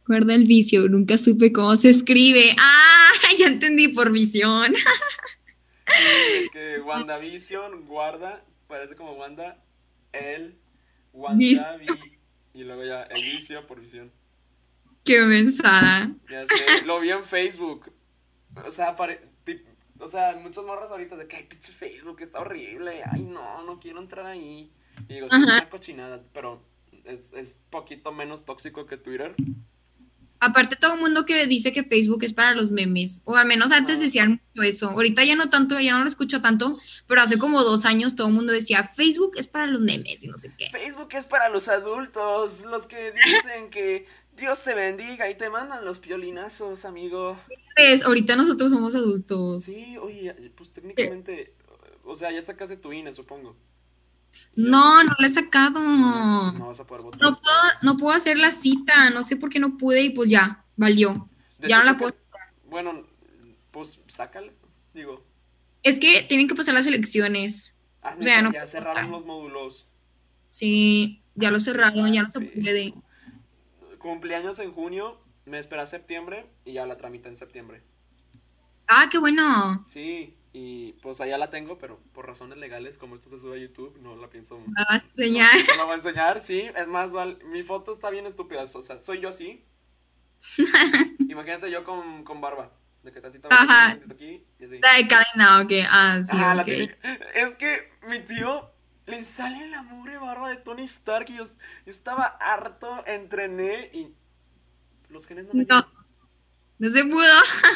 [0.07, 2.55] Guarda el vicio, nunca supe cómo se escribe.
[2.57, 4.73] Ah, ya entendí por visión.
[5.87, 9.61] De que WandaVision guarda, parece como Wanda,
[10.13, 10.57] el
[11.13, 11.81] Wanda
[12.55, 14.13] y luego ya el vicio por visión.
[15.05, 16.13] Qué mensada.
[16.31, 17.93] Ya sé, lo vi en Facebook.
[18.65, 19.29] O sea, pare-
[19.99, 23.03] o sea, muchas morras ahorita de que ay, pinche Facebook está horrible.
[23.11, 24.71] Ay, no, no quiero entrar ahí.
[25.09, 26.63] Y digo, sí, es una cochinada, pero
[27.05, 29.35] es, es poquito menos tóxico que Twitter.
[30.41, 33.71] Aparte, todo el mundo que dice que Facebook es para los memes, o al menos
[33.71, 34.03] antes Ah.
[34.03, 34.91] decían mucho eso.
[34.91, 38.27] Ahorita ya no tanto, ya no lo escucho tanto, pero hace como dos años todo
[38.27, 40.69] el mundo decía Facebook es para los memes y no sé qué.
[40.73, 44.05] Facebook es para los adultos, los que dicen que
[44.37, 47.39] Dios te bendiga y te mandan los piolinazos, amigo.
[47.77, 49.65] Pues, ahorita nosotros somos adultos.
[49.65, 51.55] Sí, oye, pues técnicamente,
[52.05, 53.57] o sea, ya sacaste tu INE, supongo.
[54.55, 55.79] No, no lo he sacado.
[55.81, 57.21] No, No, no vas a poder votar.
[57.21, 57.79] puedo, este año.
[57.83, 61.29] no puedo hacer la cita, no sé por qué no pude y pues ya, valió.
[61.59, 62.19] De ya hecho, no la creo que-
[62.69, 63.07] Bueno,
[63.71, 64.51] pues sácala,
[64.95, 65.23] digo.
[65.83, 67.75] Es que tienen que pasar las elecciones.
[68.03, 69.87] Ah, O sea, neta, no ya puedo cerraron los módulos.
[70.49, 72.95] Sí, ya lo cerraron, ya no se puede.
[74.03, 77.83] Cumpleaños en junio, me espera septiembre y ya la tramita en septiembre.
[78.89, 79.83] Ah, qué bueno.
[79.87, 83.61] Sí, y pues allá la tengo, pero por razones legales, como esto se sube a
[83.61, 84.59] YouTube, no la pienso.
[84.59, 85.55] Me vas a enseñar.
[85.57, 86.69] No, no la voy a enseñar, sí.
[86.77, 88.65] Es más, val- mi foto está bien estúpida.
[88.65, 89.65] O sea, soy yo así.
[91.29, 92.73] Imagínate yo con, con barba.
[93.03, 93.99] De que tantita Ajá.
[94.11, 94.79] aquí y así.
[94.81, 95.73] La de cadena, ok.
[95.91, 96.97] Ah, sí, Ah, la típica.
[97.35, 98.71] Es que mi tío
[99.07, 104.15] le sale la mugre barba de Tony Stark y yo, yo estaba harto, entrené y
[105.09, 105.87] los genes no me No.
[106.79, 107.23] No se pudo.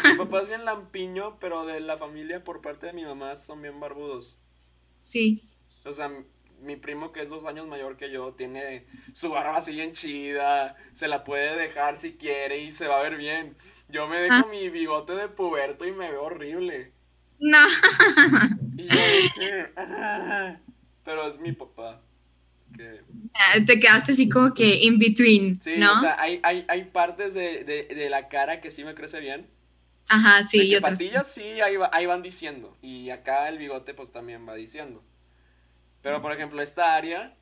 [0.04, 3.62] Mi papá es bien lampiño, pero de la familia por parte de mi mamá son
[3.62, 4.36] bien barbudos.
[5.04, 5.42] Sí.
[5.84, 6.10] O sea,
[6.60, 10.74] mi primo que es dos años mayor que yo tiene su barba así bien chida,
[10.92, 13.54] se la puede dejar si quiere y se va a ver bien.
[13.88, 14.46] Yo me dejo Ah.
[14.50, 16.92] mi bigote de puberto y me veo horrible.
[17.38, 17.58] No.
[18.76, 18.96] Y yo
[19.76, 20.56] "Ah".
[21.06, 22.02] Pero es mi papá.
[22.76, 23.02] Que...
[23.66, 25.92] Te quedaste así como que in between, Sí, ¿no?
[25.92, 29.20] o sea, hay, hay, hay partes de, de, de la cara que sí me crece
[29.20, 29.50] bien.
[30.08, 31.10] Ajá, de sí, que yo también.
[31.10, 32.76] patillas sí, ahí, va- ahí van diciendo.
[32.82, 35.04] Y acá el bigote pues también va diciendo.
[36.02, 37.36] Pero por ejemplo, esta área,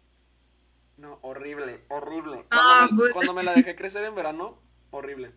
[0.96, 2.46] no, horrible, horrible.
[2.50, 3.12] Cuando, Ah, me, pues.
[3.12, 4.58] cuando me la dejé crecer en verano,
[4.90, 5.32] horrible.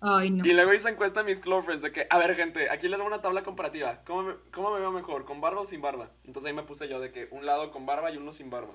[0.00, 0.46] Ay, no.
[0.46, 3.06] Y luego hice encuesta a mis clovers de que, a ver gente, aquí les doy
[3.06, 4.00] una tabla comparativa.
[4.04, 6.10] ¿Cómo me, cómo me veo mejor, con barba o sin barba?
[6.24, 8.74] Entonces ahí me puse yo de que un lado con barba y uno sin barba.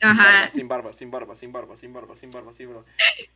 [0.00, 0.22] Sin Ajá.
[0.22, 2.84] barba, sin barba, sin barba, sin barba, sin barba, sin barba, sin barba.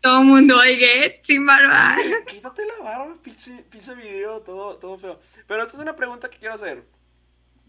[0.01, 1.97] Todo el mundo, oye, sin barba.
[1.97, 5.19] Sí, quítate la barba, pinche, pinche vidrio, todo, todo feo.
[5.47, 6.85] Pero esta es una pregunta que quiero hacer.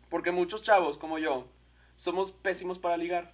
[0.10, 1.52] Porque muchos chavos, como yo,
[1.96, 3.34] somos pésimos para ligar.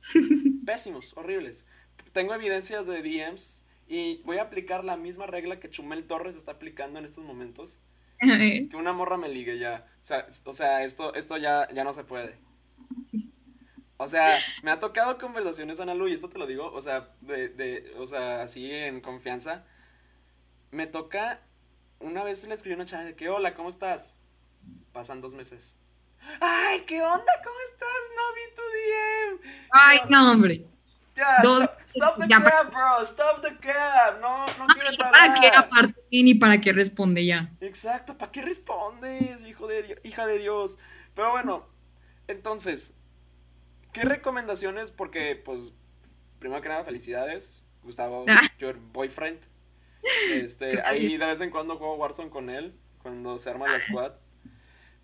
[0.66, 1.66] Pésimos, horribles.
[2.12, 6.52] Tengo evidencias de DMs y voy a aplicar la misma regla que Chumel Torres está
[6.52, 7.80] aplicando en estos momentos.
[8.20, 9.86] Que una morra me ligue ya.
[10.00, 12.36] O sea, o sea esto, esto ya, ya no se puede.
[13.96, 17.08] O sea, me ha tocado conversaciones, Ana Lu, y esto te lo digo, o sea,
[17.20, 19.64] de, de, o sea, así en confianza.
[20.70, 21.42] Me toca,
[21.98, 24.18] una vez le escribí una chava de que, hola, ¿cómo estás?
[24.92, 25.76] Pasan dos meses.
[26.40, 27.32] Ay, ¿qué onda?
[27.42, 27.88] ¿Cómo estás?
[28.16, 29.66] No vi tu DM.
[29.70, 30.64] Ay, no, hombre.
[31.18, 34.20] Ya, Dos- stop, stop the ya cab, bro, stop the cab.
[34.20, 35.48] No, no quieres ¿Para qué?
[35.48, 35.64] hablar.
[35.64, 37.50] Aparte, ni para qué responde ya.
[37.60, 40.78] Exacto, ¿para qué respondes, hijo de Dios- hija de Dios?
[41.14, 41.66] Pero bueno,
[42.28, 42.94] entonces,
[43.92, 44.92] ¿qué recomendaciones?
[44.92, 45.72] Porque, pues,
[46.38, 48.42] primero que nada, felicidades, Gustavo, Ah.
[48.60, 49.40] your boyfriend.
[50.30, 54.12] Este, ahí de vez en cuando juego Warzone con él, cuando se arma la squad.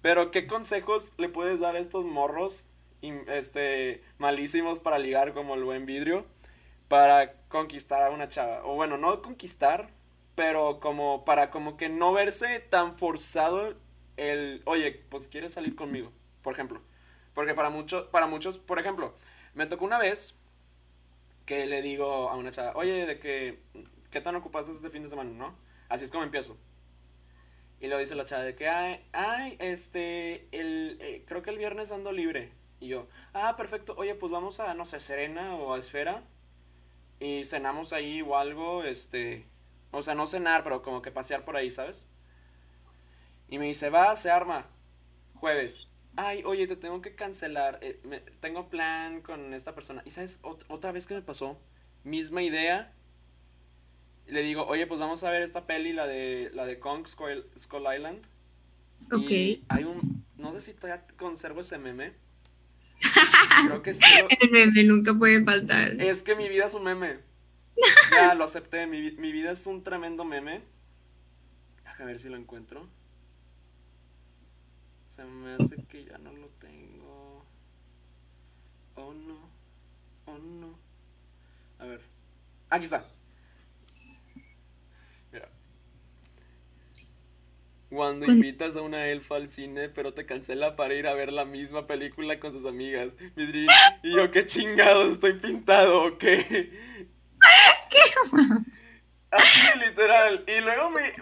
[0.00, 2.68] Pero, ¿qué consejos le puedes dar a estos morros,
[3.28, 6.26] este, malísimos para ligar como el buen vidrio,
[6.88, 8.64] para conquistar a una chava?
[8.64, 9.90] O bueno, no conquistar,
[10.34, 13.74] pero como para como que no verse tan forzado
[14.16, 16.80] el, oye, pues quieres salir conmigo, por ejemplo.
[17.34, 19.14] Porque para muchos, para muchos, por ejemplo,
[19.54, 20.36] me tocó una vez
[21.46, 23.60] que le digo a una chava, oye, de que
[24.14, 25.56] ¿qué tan ocupados este fin de semana, no?
[25.88, 26.56] Así es como empiezo.
[27.80, 31.58] Y luego dice la chava de que, ay, ay, este, el, eh, creo que el
[31.58, 32.52] viernes ando libre.
[32.84, 36.24] Y yo, ah, perfecto, oye, pues vamos a, no sé, Serena o a Esfera.
[37.20, 39.46] Y cenamos ahí o algo, este,
[39.92, 42.08] o sea, no cenar, pero como que pasear por ahí, ¿sabes?
[43.48, 44.66] Y me dice, va, se arma,
[45.34, 45.88] jueves.
[46.16, 50.02] Ay, oye, te tengo que cancelar, eh, me- tengo plan con esta persona.
[50.06, 51.58] Y sabes, Ot- otra vez que me pasó,
[52.04, 52.92] misma idea.
[54.26, 57.46] Le digo, oye, pues vamos a ver esta peli, la de, la de Kong Skull,
[57.58, 58.24] Skull Island.
[59.12, 59.30] Ok.
[59.30, 62.14] Y hay un, no sé si todavía conservo ese meme.
[63.66, 64.02] Creo que sí.
[64.20, 66.00] lo- El meme nunca puede faltar.
[66.00, 67.18] es que mi vida es un meme.
[68.12, 70.62] Ya lo acepté, mi, mi vida es un tremendo meme.
[71.84, 72.86] Déjame ver si lo encuentro.
[75.08, 77.44] Se me hace que ya no lo tengo.
[78.96, 79.48] Oh no.
[80.26, 80.78] Oh no.
[81.78, 82.00] A ver.
[82.70, 83.04] Aquí está.
[87.94, 91.32] Cuando Con- invitas a una elfa al cine, pero te cancela para ir a ver
[91.32, 93.12] la misma película con sus amigas.
[93.36, 93.68] Midrin,
[94.02, 96.72] y yo, qué chingados, estoy pintado, ¿o qué?
[99.30, 100.44] Así, literal.
[100.46, 101.12] Y luego me,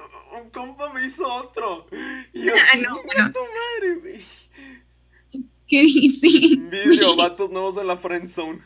[0.40, 1.86] un compa me hizo otro.
[2.32, 2.90] Y yo, Ah, no,
[3.24, 3.32] no.
[3.32, 4.24] tu madre, güey.
[5.66, 6.26] ¿Qué dice?
[6.26, 8.60] Vidrio, vatos nuevos en la friendzone.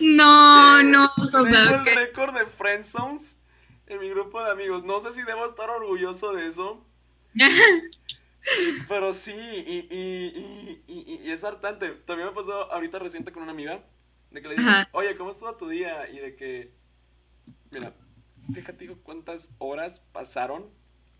[0.00, 3.40] No, no, o Tengo sea, el récord de friendzones
[3.86, 4.84] en mi grupo de amigos.
[4.84, 6.84] No sé si debo estar orgulloso de eso.
[8.88, 11.90] Pero sí, y, y, y, y, y es hartante.
[11.90, 13.84] También me pasó ahorita reciente con una amiga.
[14.30, 14.88] De que le dije, Ajá.
[14.92, 16.08] oye, ¿cómo estuvo tu día?
[16.08, 16.72] Y de que,
[17.70, 17.94] mira,
[18.48, 20.70] déjate digo cuántas horas pasaron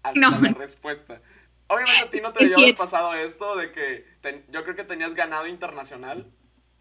[0.02, 0.40] hasta No.
[0.40, 1.20] la respuesta.
[1.66, 4.84] Obviamente a ti no te debió haber pasado esto de que ten- yo creo que
[4.84, 6.30] tenías ganado internacional.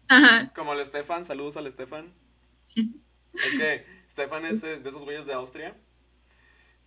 [0.08, 0.52] Ajá.
[0.54, 2.12] Como el Estefan, saludos al Estefan.
[2.74, 5.76] Es que Stefan es eh, de esos güeyes de Austria.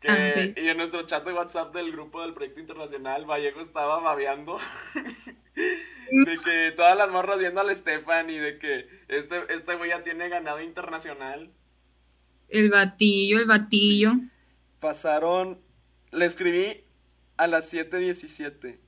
[0.04, 0.62] Que, Ah.
[0.62, 4.60] Y en nuestro chat de WhatsApp del grupo del proyecto internacional, Vallejo estaba babeando.
[5.56, 10.04] de que todas las morras viendo al Stefan y de que este, este güey ya
[10.04, 11.51] tiene ganado internacional.
[12.49, 14.12] El batillo, el batillo.
[14.82, 15.62] Pasaron.
[16.12, 16.84] Le escribí
[17.38, 18.80] a las 7:17.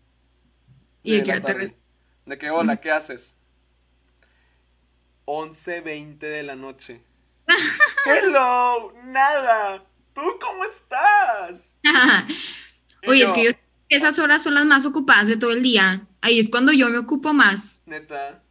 [1.01, 1.75] ¿Y de qué te
[2.25, 3.37] De que, hola, ¿qué haces?
[5.25, 7.01] 11.20 de la noche.
[8.05, 9.85] Hello, nada.
[10.15, 11.77] ¿Tú cómo estás?
[13.07, 13.51] Oye, yo, es que yo
[13.89, 16.07] esas horas son las más ocupadas de todo el día.
[16.21, 17.81] Ahí es cuando yo me ocupo más.
[17.85, 18.41] Neta.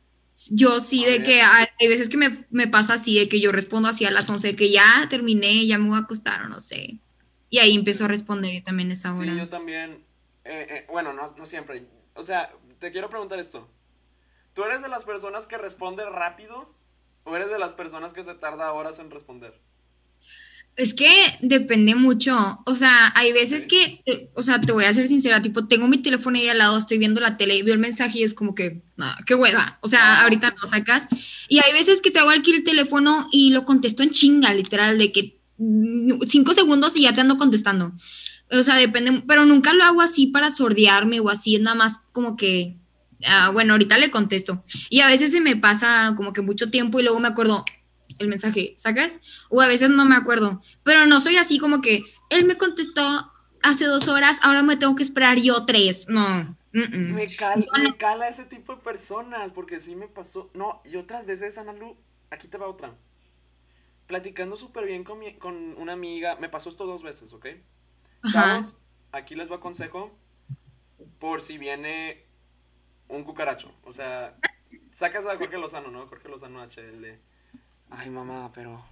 [0.50, 3.50] Yo sí, de que hay, hay veces que me, me pasa así, de que yo
[3.50, 6.48] respondo así a las 11, de que ya terminé, ya me voy a acostar o
[6.48, 6.98] no sé.
[7.50, 9.32] Y ahí empiezo a responder yo también esa hora.
[9.32, 10.04] Sí, yo también.
[10.44, 11.86] Eh, eh, bueno, no, no siempre.
[12.14, 13.70] O sea, te quiero preguntar esto.
[14.52, 16.74] ¿Tú eres de las personas que responde rápido
[17.24, 19.60] o eres de las personas que se tarda horas en responder?
[20.76, 21.08] Es que
[21.40, 22.36] depende mucho.
[22.66, 24.02] O sea, hay veces que,
[24.34, 26.98] o sea, te voy a ser sincera, tipo, tengo mi teléfono ahí al lado, estoy
[26.98, 29.78] viendo la tele y veo el mensaje y es como que, nada, qué hueva.
[29.82, 30.22] O sea, Ah.
[30.24, 31.06] ahorita no sacas.
[31.48, 35.12] Y hay veces que traigo aquí el teléfono y lo contesto en chinga, literal, de
[35.12, 37.92] que mm, cinco segundos y ya te ando contestando.
[38.50, 42.00] O sea, depende, pero nunca lo hago así para sordearme o así, es nada más
[42.10, 42.76] como que,
[43.24, 44.64] ah, bueno, ahorita le contesto.
[44.90, 47.64] Y a veces se me pasa como que mucho tiempo y luego me acuerdo
[48.18, 49.20] el mensaje, ¿sacas?
[49.50, 53.30] O a veces no me acuerdo, pero no soy así como que él me contestó
[53.62, 56.08] hace dos horas, ahora me tengo que esperar yo tres.
[56.08, 56.56] No.
[56.72, 57.14] mm, mm.
[57.14, 57.90] Me, cal- No, no.
[57.90, 60.50] me cala ese tipo de personas, porque sí me pasó.
[60.54, 61.96] No, y otras veces, Analu,
[62.30, 62.94] aquí te va otra.
[64.06, 67.46] Platicando súper bien con, mi- con una amiga, me pasó esto dos veces, ¿ok?
[68.30, 68.74] Chavos,
[69.12, 70.14] aquí les va consejo
[71.18, 72.22] por si viene
[73.08, 73.74] un cucaracho.
[73.82, 74.36] O sea,
[74.92, 76.06] sacas a Jorge Lozano, ¿no?
[76.06, 77.20] Jorge Lozano H, el de...
[77.96, 78.84] Ay, mamá, pero...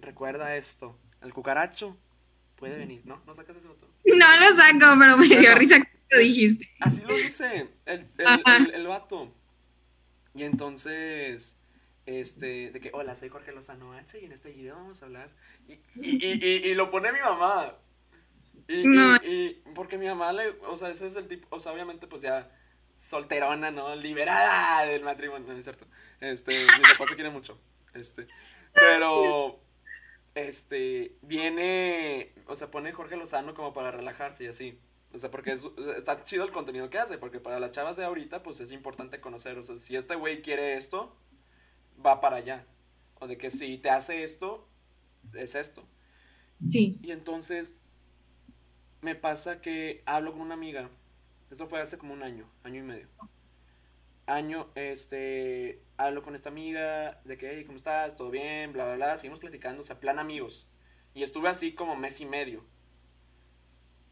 [0.00, 1.96] Recuerda esto, el cucaracho
[2.56, 3.20] puede venir, ¿no?
[3.26, 3.88] ¿No sacas ese botón?
[4.04, 6.70] No lo saco, pero me dio risa que lo dijiste.
[6.80, 9.32] Así lo dice el, el, el- el vato.
[10.34, 11.56] Y entonces,
[12.06, 15.30] este, de que, hola, soy Jorge Lozano H y en este video vamos a hablar.
[15.66, 17.74] Y, y, y, y- y lo pone mi mamá.
[18.68, 19.16] Y, y- No.
[19.16, 22.22] y porque mi mamá le, o sea, ese es el tipo, o sea, obviamente pues
[22.22, 22.48] ya
[22.94, 23.96] solterona, ¿no?
[23.96, 25.86] Liberada del matrimonio, ¿no es cierto?
[26.20, 27.58] Este, mi papá se quiere mucho.
[27.94, 28.26] Este,
[28.72, 29.60] pero,
[30.34, 34.78] este, viene, o sea, pone Jorge Lozano como para relajarse y así.
[35.12, 35.66] O sea, porque es-
[35.96, 39.20] está chido el contenido que hace, porque para las chavas de ahorita, pues es importante
[39.20, 41.16] conocer, o sea, si este güey quiere esto,
[42.04, 42.66] va para allá.
[43.20, 44.68] O de que si te hace esto,
[45.34, 45.84] es esto.
[46.70, 46.98] Sí.
[47.02, 47.74] Y entonces,
[49.00, 50.90] me pasa que hablo con una amiga,
[51.50, 53.08] eso fue hace como un año, año y medio.
[54.26, 58.14] Año, este, hablo con esta amiga de que, hey, ¿cómo estás?
[58.14, 58.72] ¿Todo bien?
[58.72, 60.66] Bla, bla, bla, seguimos platicando, o sea, plan amigos.
[61.12, 62.64] Y estuve así como mes y medio.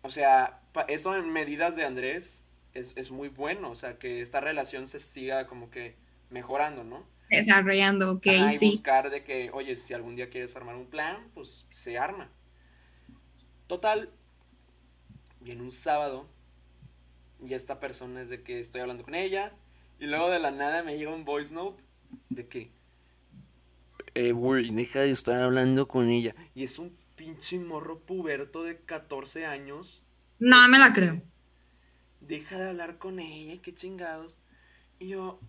[0.03, 3.71] O sea, eso en medidas de Andrés es, muy bueno.
[3.71, 5.97] O sea, que esta relación se siga como que
[6.29, 7.07] mejorando, ¿no?
[7.31, 8.27] Desarrollando, ok,
[8.59, 8.71] sí.
[8.73, 12.31] buscar de que, oye, si algún día quieres armar un plan, pues se arma.
[13.69, 14.11] Total,
[15.41, 16.29] viene un sábado
[17.45, 19.53] y esta persona es de que estoy hablando con ella
[19.99, 21.83] y luego de la nada me llega un voice note
[22.29, 22.71] de que,
[24.15, 26.35] eh, güey, deja de estar hablando con ella.
[26.55, 30.03] Y es un pinche morro puberto de 14 años.
[30.39, 31.23] No, me la creo.
[32.21, 34.39] Deja de hablar con ella, qué chingados.
[34.99, 35.41] Y yo...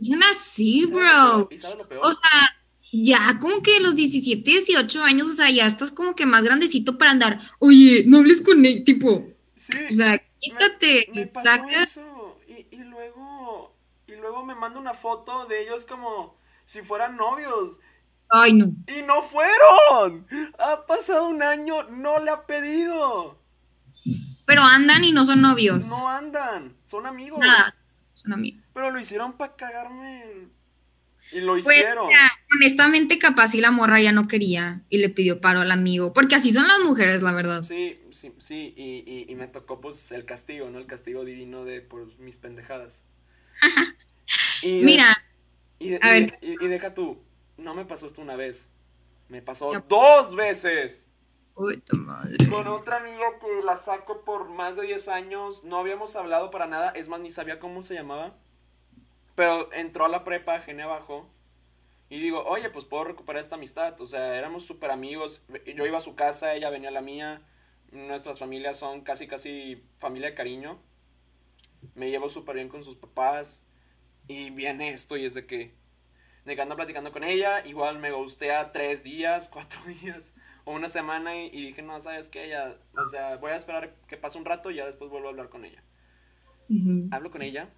[0.00, 1.48] Son así, bro.
[1.50, 2.06] ¿Y sabes lo peor?
[2.06, 2.56] O sea,
[2.92, 6.96] ya como que los 17, 18 años, o sea, ya estás como que más grandecito
[6.96, 9.26] para andar, oye, no hables con él, tipo,
[9.56, 13.74] sí, o sea, quítate, me, pasó eso, y, y, luego,
[14.06, 17.78] y luego me manda una foto de ellos como si fueran novios.
[18.28, 18.66] Ay, no.
[18.86, 20.26] Y no fueron.
[20.58, 23.38] Ha pasado un año, no le ha pedido.
[24.46, 25.86] Pero andan y no son novios.
[25.86, 27.40] No andan, son amigos.
[27.40, 27.74] Nada,
[28.14, 28.62] son amigos.
[28.72, 30.48] Pero lo hicieron para cagarme
[31.34, 32.08] y lo pues, hicieron.
[32.54, 36.12] honestamente, capaz si la morra ya no quería y le pidió paro al amigo.
[36.12, 37.64] Porque así son las mujeres, la verdad.
[37.64, 38.72] Sí, sí, sí.
[38.76, 40.78] Y, y, me tocó pues el castigo, ¿no?
[40.78, 43.02] El castigo divino de por mis pendejadas.
[44.62, 45.24] y Mira.
[45.80, 46.38] Y, a ver.
[46.40, 47.20] y, deja tú.
[47.56, 48.70] No me pasó esto una vez.
[49.28, 51.08] Me pasó dos veces.
[51.56, 52.36] Uy, tu madre.
[52.48, 55.64] Con otra amiga que la saco por más de 10 años.
[55.64, 56.90] No habíamos hablado para nada.
[56.90, 58.36] Es más, ni sabía cómo se llamaba.
[59.34, 61.28] Pero entró a la prepa, gene abajo.
[62.08, 64.00] Y digo, oye, pues puedo recuperar esta amistad.
[64.00, 65.44] O sea, éramos súper amigos.
[65.74, 67.42] Yo iba a su casa, ella venía a la mía.
[67.90, 70.78] Nuestras familias son casi, casi familia de cariño.
[71.94, 73.64] Me llevo súper bien con sus papás.
[74.28, 75.74] Y viene esto y es de que...
[76.44, 77.66] De que ando platicando con ella.
[77.66, 80.34] Igual me gustea tres días, cuatro días.
[80.64, 82.48] O una semana y, dije, no, ¿sabes qué?
[82.48, 85.30] Ya, o sea, voy a esperar que pase un rato y ya después vuelvo a
[85.30, 85.82] hablar con ella.
[87.10, 87.70] Hablo con ella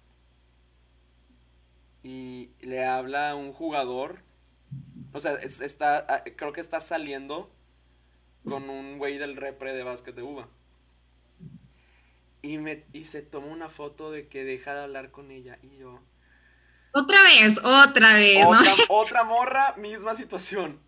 [2.07, 4.21] y le habla a un jugador.
[5.11, 7.51] O sea, está, ah, creo que está saliendo
[8.45, 10.47] con un güey del repre de básquet de uva.
[12.41, 15.75] Y, me, y se toma una foto de que deja de hablar con ella y
[15.75, 15.99] yo...
[16.93, 20.79] Otra vez, otra vez, otra, Otra morra, misma situación.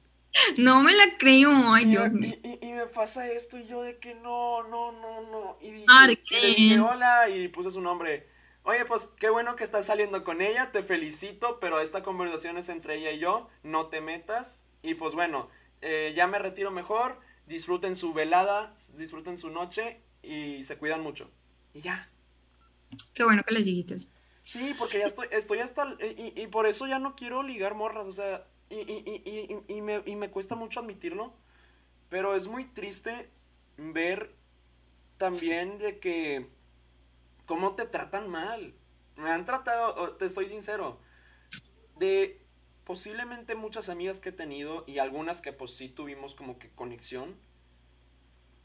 [0.57, 2.35] No me la creo, ay y, Dios mío.
[2.61, 5.57] Y, me pasa esto y yo de que no, no, no, no.
[5.59, 5.85] Y dije,
[6.29, 8.28] y le dije hola y puse su nombre.
[8.63, 12.69] Oye, pues qué bueno que estás saliendo con ella, te felicito, pero esta conversación es
[12.69, 14.65] entre ella y yo, no te metas.
[14.81, 15.49] Y pues bueno,
[15.81, 21.31] eh, ya me retiro mejor, disfruten su velada, disfruten su noche y se cuidan mucho.
[21.73, 22.09] Y ya.
[23.13, 24.09] Qué bueno que les dijiste eso.
[24.45, 28.07] Sí, porque ya estoy, estoy hasta, y, y por eso ya no quiero ligar morras,
[28.07, 31.33] o sea, y, y, y, me, y me cuesta mucho admitirlo,
[32.09, 33.29] pero es muy triste
[33.77, 34.35] ver
[35.17, 36.49] también de que
[37.49, 38.75] cómo te tratan mal.
[39.15, 40.99] Me han tratado, te estoy sincero,
[41.97, 42.45] de
[42.83, 47.35] posiblemente muchas amigas que he tenido y algunas que pues sí tuvimos como que conexión.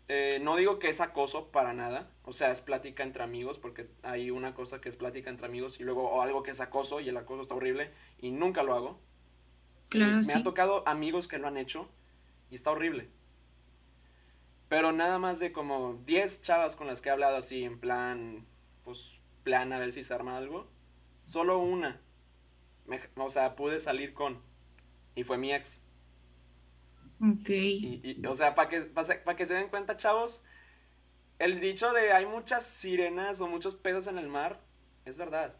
[0.09, 3.89] Eh, no digo que es acoso para nada, o sea, es plática entre amigos, porque
[4.03, 7.01] hay una cosa que es plática entre amigos y luego o algo que es acoso
[7.01, 9.01] y el acoso está horrible y nunca lo hago.
[9.89, 11.89] Claro, me han tocado amigos que lo han hecho
[12.51, 13.09] y está horrible.
[14.69, 18.47] Pero nada más de como 10 chavas con las que he hablado así en plan
[18.85, 20.69] pues, plan a ver si se arma algo.
[21.25, 22.01] Solo una.
[23.17, 24.43] o sea, pude salir con.
[25.15, 25.83] Y fue mi ex.
[27.21, 27.49] Ok.
[27.49, 28.91] Y, o sea, para que,
[29.37, 30.43] que se den cuenta, chavos,
[31.39, 34.61] el dicho de hay muchas sirenas o muchos peces en el mar,
[35.05, 35.55] es verdad.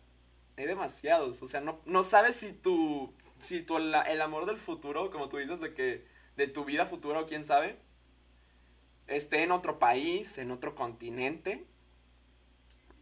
[0.57, 1.43] Hay demasiados.
[1.43, 3.13] O sea, no, no sabes si tu.
[3.39, 6.07] Si tu, el amor del futuro, como tú dices, de que.
[6.37, 7.79] de tu vida futura o quién sabe.
[9.07, 11.67] esté en otro país, en otro continente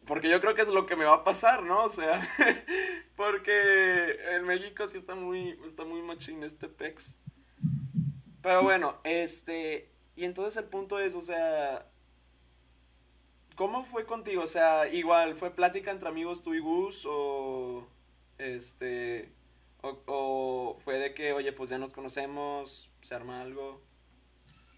[0.06, 1.84] porque yo creo que es lo que me va a pasar, ¿no?
[1.84, 2.20] O sea,
[3.16, 7.18] porque en México sí está muy, está muy machín este pex.
[8.42, 11.86] Pero bueno, este, y entonces el punto es, o sea,
[13.54, 14.42] ¿cómo fue contigo?
[14.42, 17.86] O sea, igual, ¿fue plática entre amigos tú y Gus o,
[18.38, 19.30] este,
[19.82, 23.80] o, o fue de que, oye, pues ya nos conocemos, se arma algo?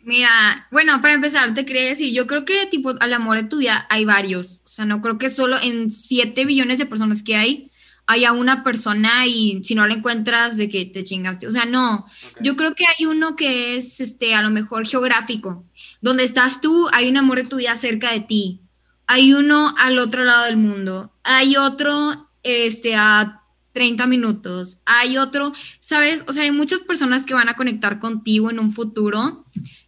[0.05, 3.59] Mira, bueno, para empezar, te quería decir, yo creo que tipo al amor de tu
[3.59, 7.37] vida hay varios, o sea, no creo que solo en 7 billones de personas que
[7.37, 7.71] hay
[8.07, 12.05] haya una persona y si no la encuentras de que te chingaste, o sea, no,
[12.41, 15.65] yo creo que hay uno que es, este, a lo mejor geográfico,
[16.03, 18.61] donde estás tú, hay un amor de tu vida cerca de ti,
[19.07, 23.41] hay uno al otro lado del mundo, hay otro, este, a
[23.75, 24.79] 30 minutos.
[24.87, 26.25] Hay otro, ¿sabes?
[26.27, 29.45] O sea, hay muchas personas que van a conectar contigo en un futuro.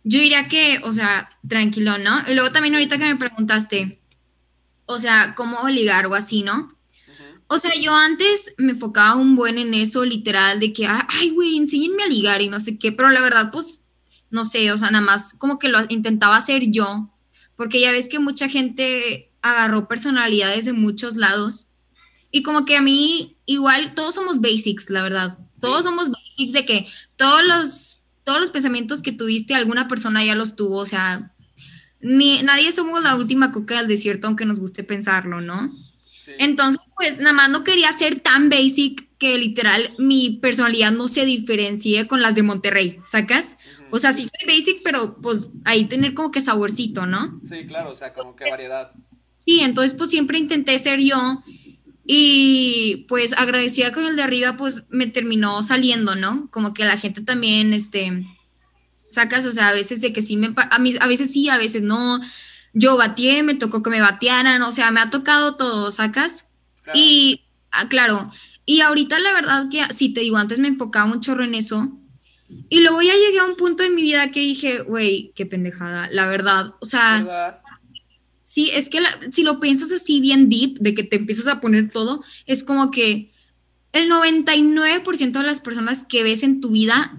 [0.08, 2.22] Yo diría que, o sea, tranquilo, ¿no?
[2.28, 4.00] Y luego también ahorita que me preguntaste,
[4.84, 6.68] o sea, cómo ligar o así, ¿no?
[7.48, 11.56] O sea, yo antes me enfocaba un buen en eso, literal, de que, ay, güey,
[11.56, 13.80] enséñenme a ligar y no sé qué, pero la verdad, pues,
[14.30, 17.12] no sé, o sea, nada más como que lo intentaba hacer yo,
[17.56, 21.66] porque ya ves que mucha gente agarró personalidades de muchos lados
[22.30, 26.64] y como que a mí, igual, todos somos basics, la verdad, todos somos basics de
[26.64, 26.86] que
[27.16, 27.95] todos los,
[28.26, 31.32] todos los pensamientos que tuviste, alguna persona ya los tuvo, o sea,
[32.00, 35.70] ni, nadie somos la última coca del desierto, aunque nos guste pensarlo, ¿no?
[36.38, 41.24] Entonces, pues nada más no quería ser tan basic que literal mi personalidad no se
[41.24, 43.58] diferencie con las de Monterrey, ¿sacas?
[43.92, 47.40] O sea, sí soy basic, pero pues ahí tener como que saborcito, ¿no?
[47.44, 48.90] Sí, claro, o sea, como que variedad.
[49.38, 51.44] Sí, entonces pues siempre intenté ser yo
[52.08, 56.48] y pues agradecida con el de arriba, pues me terminó saliendo, ¿no?
[56.50, 58.24] Como que la gente también, este,
[59.08, 61.58] sacas, o sea, a veces de que sí me, a, mí, a veces sí, a
[61.58, 62.20] veces no,
[62.72, 66.44] yo batié, me tocó que me batearan, o sea, me ha tocado todo, sacas.
[66.94, 67.42] Y,
[67.72, 68.30] ah, claro,
[68.64, 71.90] y ahorita la verdad que, si te digo, antes me enfocaba un chorro en eso.
[72.68, 76.08] Y luego ya llegué a un punto en mi vida que dije, güey, qué pendejada,
[76.12, 76.74] la verdad.
[76.80, 77.60] O sea,
[78.56, 79.00] sí, es que
[79.32, 82.90] si lo piensas así bien deep, de que te empiezas a poner todo, es como
[82.90, 83.30] que
[83.92, 87.18] el 99% de las personas que ves en tu vida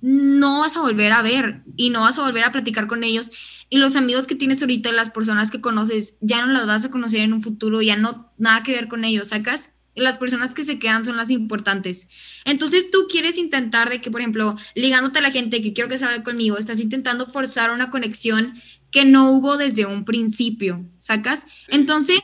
[0.00, 3.30] no vas a volver a ver y no vas a volver a platicar con ellos
[3.68, 6.90] y los amigos que tienes ahorita, las personas que conoces, ya no las vas a
[6.90, 9.72] conocer en un futuro, ya no nada que ver con ellos, ¿sacas?
[9.98, 12.08] las personas que se quedan son las importantes.
[12.44, 15.98] Entonces tú quieres intentar de que, por ejemplo, ligándote a la gente que quiero que
[15.98, 18.60] salga conmigo, estás intentando forzar una conexión
[18.90, 21.46] que no hubo desde un principio, ¿sacas?
[21.68, 22.20] Entonces,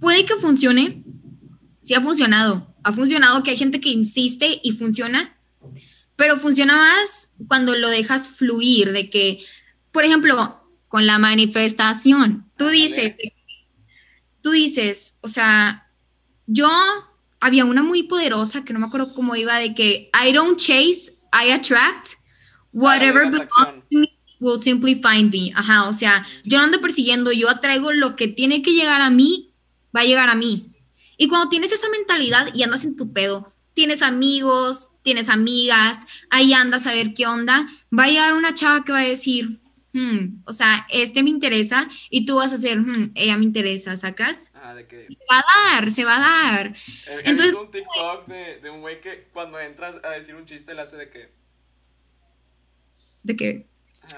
[0.00, 1.04] puede que funcione,
[1.82, 5.36] sí ha funcionado, ha funcionado que hay gente que insiste y funciona,
[6.16, 9.44] pero funciona más cuando lo dejas fluir, de que,
[9.92, 12.50] por ejemplo, con la manifestación.
[12.56, 13.14] Tú dices,
[14.40, 15.90] tú dices, o sea,
[16.46, 16.70] yo
[17.40, 21.12] había una muy poderosa que no me acuerdo cómo iba de que I don't chase,
[21.32, 22.14] I attract.
[22.72, 24.15] Whatever belongs to me
[24.46, 25.52] will simply find me.
[25.54, 29.10] Ajá, o sea, yo no ando persiguiendo, yo atraigo lo que tiene que llegar a
[29.10, 29.52] mí,
[29.94, 30.72] va a llegar a mí.
[31.16, 36.52] Y cuando tienes esa mentalidad y andas en tu pedo, tienes amigos, tienes amigas, ahí
[36.52, 39.60] andas a ver qué onda, va a llegar una chava que va a decir,
[39.96, 43.96] Hmm, o sea, este me interesa y tú vas a hacer, hmm, ella me interesa,
[43.96, 44.52] ¿sacas?
[44.54, 45.08] Ah, de que...
[45.32, 46.76] Va a dar, se va a dar.
[47.06, 50.74] He, Entonces, un TikTok de, de un güey que cuando entras a decir un chiste
[50.74, 51.30] le hace de que...
[53.22, 53.66] ¿De qué?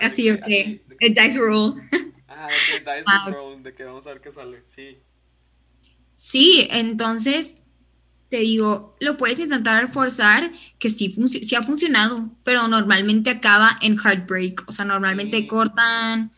[0.00, 0.46] Así, ok.
[1.00, 1.80] El dice roll.
[2.28, 4.98] Ajá, que dice roll, de que vamos a ver qué sale, sí.
[6.12, 7.58] Sí, entonces
[8.28, 13.98] te digo, lo puedes intentar forzar, que sí, sí ha funcionado, pero normalmente acaba en
[13.98, 16.32] heartbreak, o sea, normalmente cortan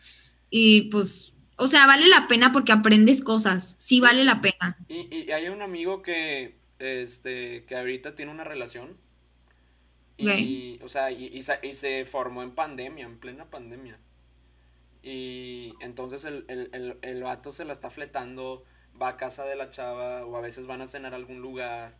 [0.49, 4.77] y pues, o sea, vale la pena porque aprendes cosas, sí, vale la pena.
[4.87, 8.97] Y, y, hay un amigo que, este, que ahorita tiene una relación
[10.21, 13.99] y, o sea, y, y, se formó en pandemia, en plena pandemia.
[15.03, 18.63] Y entonces el, el, el, el vato se la está fletando
[18.99, 21.95] va a casa de la chava o a veces van a cenar a algún lugar.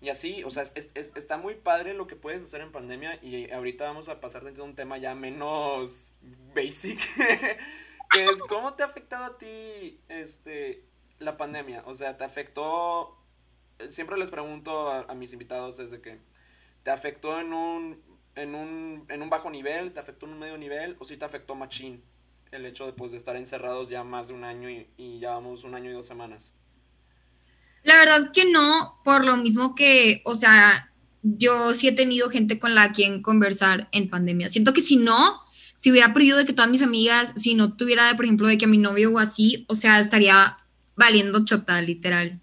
[0.00, 3.50] Y así, o sea, es, está muy padre lo que puedes hacer en pandemia y
[3.50, 6.18] ahorita vamos a pasar de un tema ya menos
[6.54, 6.98] basic,
[8.10, 10.84] que es cómo te ha afectado a ti este,
[11.18, 11.82] la pandemia.
[11.86, 13.16] O sea, te afectó,
[13.88, 16.20] siempre les pregunto a, mis invitados desde que,
[16.84, 18.00] ¿te afectó en un,
[18.36, 21.24] en, un, en un bajo nivel, te afectó en un medio nivel o si te
[21.24, 22.00] afectó machine?
[22.52, 25.30] el hecho de, pues, de estar encerrados ya más de un año y, y ya
[25.30, 26.54] vamos un año y dos semanas?
[27.82, 32.58] La verdad que no, por lo mismo que, o sea, yo sí he tenido gente
[32.58, 34.48] con la quien conversar en pandemia.
[34.48, 35.40] Siento que si no,
[35.74, 38.66] si hubiera perdido de que todas mis amigas, si no tuviera, por ejemplo, de que
[38.66, 40.58] a mi novio o así, o sea, estaría
[40.96, 42.40] valiendo chota, literal.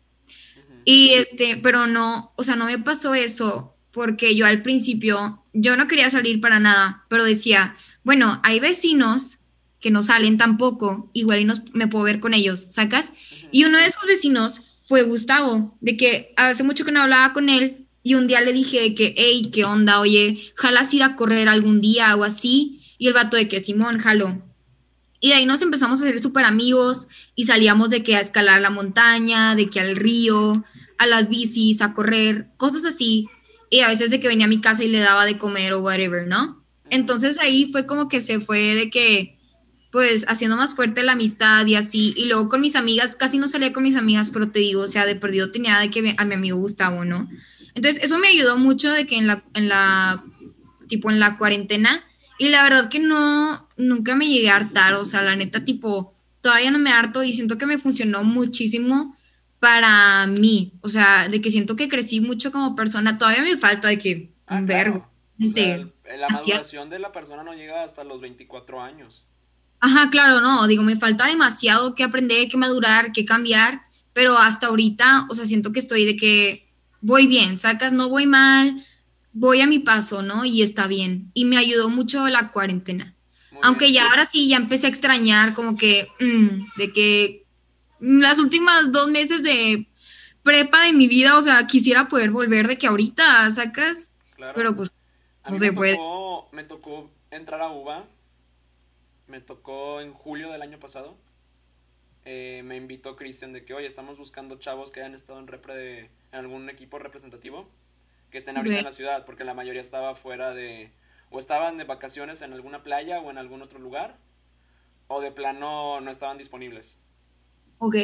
[0.83, 5.75] Y este, pero no, o sea, no me pasó eso porque yo al principio, yo
[5.77, 9.37] no quería salir para nada, pero decía, bueno, hay vecinos
[9.79, 13.13] que no salen tampoco, igual y nos, me puedo ver con ellos, ¿sacas?
[13.51, 17.49] Y uno de esos vecinos fue Gustavo, de que hace mucho que no hablaba con
[17.49, 19.99] él y un día le dije que, hey, ¿qué onda?
[19.99, 22.81] Oye, jalas ir a correr algún día o así.
[22.97, 24.41] Y el vato de que, Simón, jalo.
[25.19, 28.61] Y de ahí nos empezamos a hacer súper amigos y salíamos de que a escalar
[28.61, 30.63] la montaña, de que al río,
[30.97, 33.27] a las bicis, a correr, cosas así.
[33.71, 35.81] Y a veces de que venía a mi casa y le daba de comer o
[35.81, 36.63] whatever, ¿no?
[36.91, 39.39] Entonces ahí fue como que se fue de que
[39.91, 42.13] pues haciendo más fuerte la amistad y así.
[42.15, 44.87] Y luego con mis amigas, casi no salía con mis amigas, pero te digo, o
[44.87, 47.29] sea, de perdido tenía de que a mi amigo Gustavo, ¿no?
[47.75, 50.23] Entonces, eso me ayudó mucho de que en la, en la,
[50.87, 52.03] tipo, en la cuarentena,
[52.37, 56.15] y la verdad que no, nunca me llegué a hartar, o sea, la neta, tipo,
[56.41, 59.15] todavía no me harto y siento que me funcionó muchísimo
[59.61, 63.87] para mí, o sea, de que siento que crecí mucho como persona, todavía me falta
[63.89, 64.91] de que, Ah, un claro.
[64.91, 65.11] vergo.
[65.47, 65.77] O sea,
[66.17, 69.23] la maduración de la persona no llega hasta los 24 años.
[69.79, 73.83] Ajá, claro, no, digo, me falta demasiado que aprender, que madurar, que cambiar,
[74.13, 76.67] pero hasta ahorita, o sea, siento que estoy de que
[76.99, 78.83] voy bien, sacas, no voy mal,
[79.31, 80.43] voy a mi paso, ¿no?
[80.43, 81.29] Y está bien.
[81.35, 83.13] Y me ayudó mucho la cuarentena.
[83.51, 83.95] Muy Aunque bien.
[84.03, 87.40] ya ahora sí, ya empecé a extrañar como que, mm, de que
[88.01, 89.87] las últimas dos meses de
[90.43, 94.53] prepa de mi vida, o sea, quisiera poder volver de que ahorita sacas, Claro.
[94.55, 94.91] pero pues,
[95.49, 95.95] no se me puede.
[95.95, 98.05] Tocó, me tocó entrar a UBA.
[99.27, 101.15] Me tocó en julio del año pasado.
[102.25, 105.75] Eh, me invitó Cristian de que, oye, estamos buscando chavos que hayan estado en, repre
[105.75, 107.67] de, en algún equipo representativo
[108.29, 110.91] que estén ahorita en la ciudad, porque la mayoría estaba fuera de,
[111.29, 114.17] o estaban de vacaciones en alguna playa o en algún otro lugar,
[115.07, 116.99] o de plano no estaban disponibles.
[117.81, 117.95] Ok,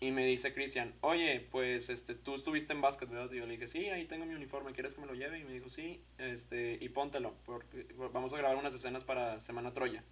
[0.00, 3.30] Y me dice Cristian, oye, pues este, tú estuviste en básquet, ¿verdad?
[3.32, 5.38] Y yo le dije, sí, ahí tengo mi uniforme, ¿quieres que me lo lleve?
[5.38, 9.72] Y me dijo, sí, este, y póntelo, porque vamos a grabar unas escenas para Semana
[9.72, 10.04] Troya,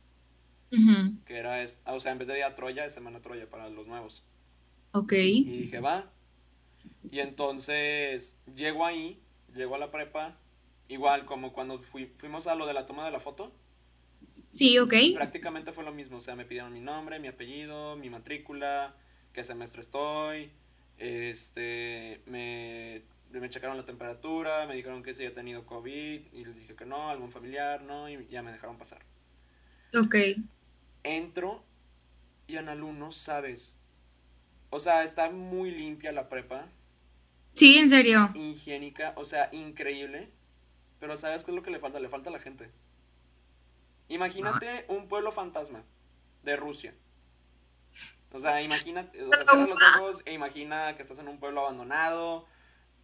[1.26, 4.24] que era, o sea, en vez de Día Troya, es Semana Troya para los nuevos.
[4.92, 6.10] ok, Y dije, va.
[7.10, 9.20] Y entonces llego ahí,
[9.54, 10.36] llego a la prepa,
[10.88, 13.52] igual como cuando fui- fuimos a lo de la toma de la foto,
[14.48, 16.18] sí, ok, prácticamente fue lo mismo.
[16.18, 18.94] O sea, me pidieron mi nombre, mi apellido, mi matrícula,
[19.34, 20.50] qué semestre estoy.
[20.96, 26.56] Este, me, me checaron la temperatura, me dijeron que si había tenido COVID y les
[26.56, 29.02] dije que no, algún familiar, no, y ya me dejaron pasar.
[29.94, 30.14] ok,
[31.02, 31.62] Entro
[32.46, 33.76] y en no sabes.
[34.70, 36.68] O sea, está muy limpia la prepa,
[37.50, 40.30] sí, en serio, higiénica, o sea, increíble.
[41.00, 42.00] Pero ¿sabes qué es lo que le falta?
[42.00, 42.70] Le falta a la gente.
[44.08, 45.82] Imagínate un pueblo fantasma
[46.44, 46.94] de Rusia.
[48.34, 51.60] O sea, imagínate, o sea, cierra los ojos e imagina que estás en un pueblo
[51.62, 52.46] abandonado.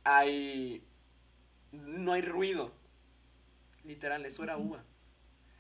[0.05, 0.83] Hay.
[1.73, 2.73] No hay ruido.
[3.85, 4.83] Literal, eso era uva.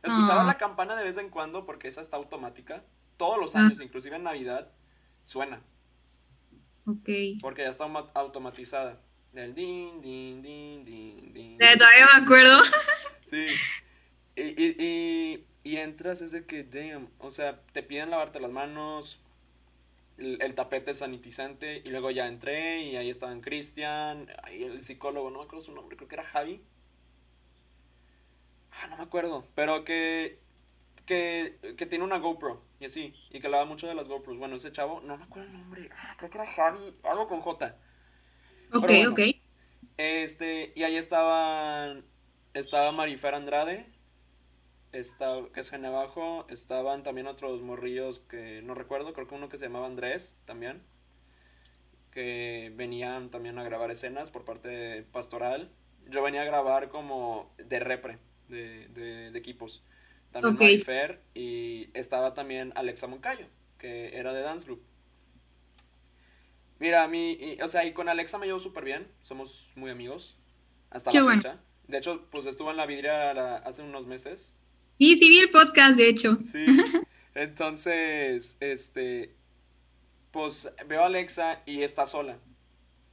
[0.02, 0.46] Escuchaba Ah.
[0.46, 2.82] la campana de vez en cuando porque esa está automática.
[3.16, 3.60] Todos los Ah.
[3.60, 4.68] años, inclusive en Navidad,
[5.24, 5.62] suena.
[6.86, 7.08] ok.
[7.40, 8.98] Porque ya está automa- automatizada.
[9.34, 11.62] El din, din, din, din, din.
[11.62, 12.58] Eh, todavía me acuerdo.
[13.26, 13.46] Sí.
[14.34, 18.50] Y, y, y, y entras, es de que, damn, o sea, te piden lavarte las
[18.50, 19.19] manos,
[20.20, 25.30] el, el tapete sanitizante, y luego ya entré y ahí estaban Cristian, ahí el psicólogo,
[25.30, 26.62] no me acuerdo su nombre, creo que era Javi.
[28.72, 30.38] Ah, no me acuerdo, pero que,
[31.06, 34.38] que, que tiene una GoPro y así, y que lava mucho de las GoPros.
[34.38, 37.40] Bueno, ese chavo, no me acuerdo el nombre, ah, creo que era Javi, algo con
[37.40, 37.76] J.
[38.72, 39.10] Ok, bueno.
[39.12, 39.20] ok.
[39.96, 42.04] Este, y ahí estaban,
[42.54, 43.86] estaba Marifer Andrade,
[44.92, 49.58] estaba, que es Genebajo, estaban también otros morrillos que no recuerdo, creo que uno que
[49.58, 50.82] se llamaba Andrés también,
[52.10, 55.70] que venían también a grabar escenas por parte de Pastoral.
[56.08, 58.18] Yo venía a grabar como de repre,
[58.48, 59.84] de, de, de equipos.
[60.32, 60.60] También Ok.
[60.60, 63.46] Marifer y estaba también Alexa Moncayo,
[63.78, 64.82] que era de Dance Group.
[66.78, 69.90] Mira, a mí, y- o sea, y con Alexa me llevo súper bien, somos muy
[69.90, 70.36] amigos,
[70.90, 71.42] hasta Qué la bueno.
[71.42, 71.60] fecha.
[71.88, 74.56] De hecho, pues estuvo en la vidriera la- hace unos meses.
[75.00, 76.34] Sí, sí vi el podcast, de hecho.
[76.34, 76.66] Sí.
[77.34, 79.34] Entonces, este,
[80.30, 82.38] pues veo a Alexa y está sola.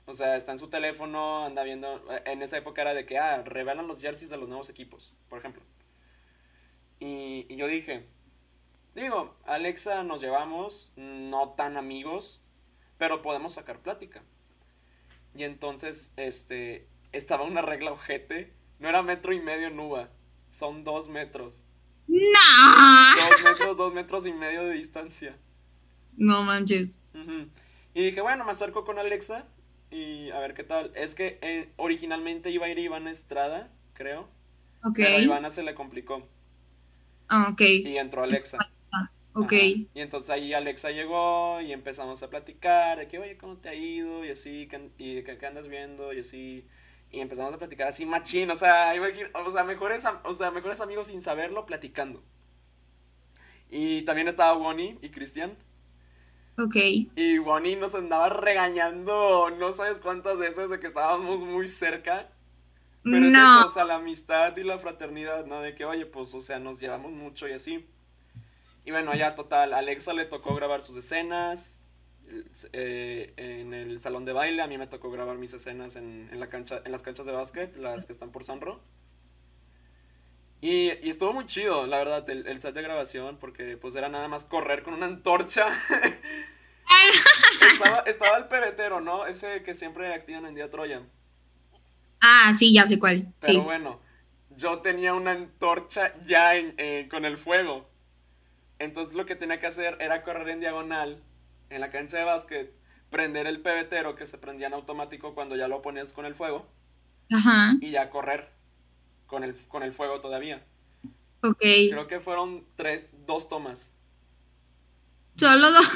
[0.06, 2.04] O sea, está en su teléfono, anda viendo.
[2.26, 5.40] En esa época era de que, ah, revelan los jerseys de los nuevos equipos, por
[5.40, 5.64] ejemplo.
[7.00, 8.06] Y, y yo dije,
[8.94, 12.42] digo, Alexa nos llevamos, no tan amigos,
[12.98, 14.26] pero podemos sacar plática.
[15.34, 18.52] Y entonces, este, estaba una regla ojete.
[18.80, 19.78] No era metro y medio en
[20.50, 21.64] son dos metros.
[22.08, 23.16] ¡No!
[23.30, 25.38] Dos metros, dos metros y medio de distancia.
[26.16, 27.00] No manches.
[27.94, 29.46] Y dije, bueno, me acerco con Alexa
[29.92, 30.92] y a ver qué tal.
[30.96, 34.30] Es que eh, originalmente iba a ir Ivana Estrada, creo.
[34.84, 34.96] Ok.
[34.96, 36.28] Pero a Ivana se le complicó.
[37.28, 37.62] Ah, ok.
[37.62, 38.58] Y entró Alexa.
[39.34, 39.54] Ok.
[39.54, 39.64] Ajá.
[39.64, 43.76] Y entonces ahí Alexa llegó y empezamos a platicar de que, oye, ¿cómo te ha
[43.76, 44.26] ido?
[44.26, 46.14] Y así, ¿qué, y de que, ¿qué andas viendo?
[46.14, 46.66] Y así.
[47.12, 50.82] Y empezamos a platicar así machín, o sea, imagina- o sea, mejores, o sea, mejores
[50.82, 52.24] amigos sin saberlo platicando.
[53.70, 55.58] Y también estaba Bonnie y Cristian.
[56.58, 56.76] Ok.
[57.16, 62.30] Y Bonnie nos andaba regañando no sabes cuántas veces de que estábamos muy cerca.
[63.10, 63.44] Pero es no.
[63.44, 65.62] eso, o sea, la amistad y la fraternidad, ¿no?
[65.62, 67.88] De que, oye, pues, o sea, nos llevamos mucho y así.
[68.86, 71.82] Y bueno, ya total, a Alexa le tocó grabar sus escenas.
[72.74, 74.62] Eh, en el salón de baile.
[74.62, 77.32] A mí me tocó grabar mis escenas en, en la cancha, en las canchas de
[77.32, 78.80] básquet, las que están por Sanro.
[80.60, 84.10] Y, y estuvo muy chido, la verdad, el, el set de grabación, porque pues era
[84.10, 85.68] nada más correr con una antorcha.
[87.74, 89.26] estaba, estaba el pebetero, ¿no?
[89.28, 91.04] Ese que siempre activan en Día Troya.
[92.22, 93.32] Ah, sí, ya sé cuál.
[93.40, 93.60] Pero Sí.
[93.60, 94.00] bueno,
[94.56, 97.88] yo tenía una antorcha ya en- eh, con el fuego.
[98.80, 101.22] Entonces lo que tenía que hacer era correr en diagonal
[101.70, 102.74] en la cancha de básquet,
[103.10, 106.68] prender el pebetero que se prendía en automático cuando ya lo ponías con el fuego
[107.32, 108.52] Ajá, y ya correr
[109.28, 110.66] con el, con el fuego todavía.
[111.42, 111.64] ok.
[111.90, 113.94] Creo que fueron tres, dos tomas.
[115.38, 115.88] Solo dos.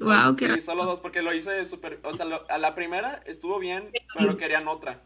[0.00, 2.00] Wow, sí, solo dos porque lo hice súper...
[2.04, 5.02] O sea, lo- a la primera estuvo bien, pero querían otra.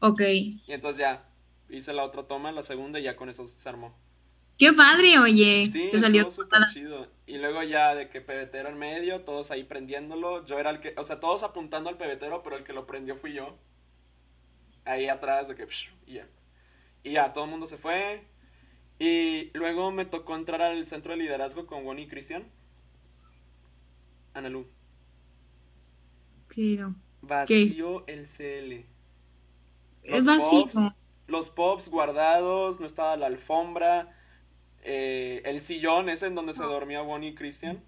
[0.00, 0.20] Ok.
[0.66, 1.28] Y entonces ya
[1.68, 3.96] hice la otra toma, la segunda y ya con eso se armó.
[4.58, 5.68] Qué padre, oye.
[5.70, 7.06] Sí, Te salió súper chido.
[7.26, 10.44] Y luego ya de que pebetero en medio, todos ahí prendiéndolo.
[10.44, 13.16] Yo era el que, o sea, todos apuntando al pebetero, pero el que lo prendió
[13.16, 13.56] fui yo.
[14.84, 15.66] Ahí atrás de que,
[16.06, 16.26] y ya.
[17.04, 18.24] Y ya, todo el mundo se fue.
[18.98, 22.50] Y luego me tocó entrar al centro de liderazgo con Bonnie y Cristian.
[24.34, 24.64] Analu.
[26.48, 26.94] Claro.
[27.20, 28.86] Vacío el CL.
[30.02, 30.64] Es vacío.
[30.66, 30.94] pops-
[31.26, 34.14] los pops guardados, no estaba la alfombra.
[34.82, 37.82] Eh, el sillón ese en donde se dormía Bonnie y Christian.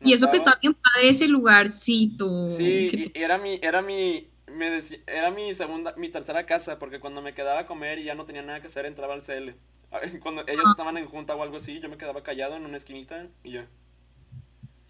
[0.00, 2.48] no Y eso que está bien padre ese lugarcito.
[2.48, 7.00] Sí, y- era mi, era mi, me decía, era mi segunda, mi tercera casa, porque
[7.00, 9.54] cuando me quedaba a comer y ya no tenía nada que hacer, entraba al CL.
[10.22, 10.70] Cuando ellos Ah.
[10.70, 13.68] estaban en junta o algo así, yo me quedaba callado en una esquinita y ya.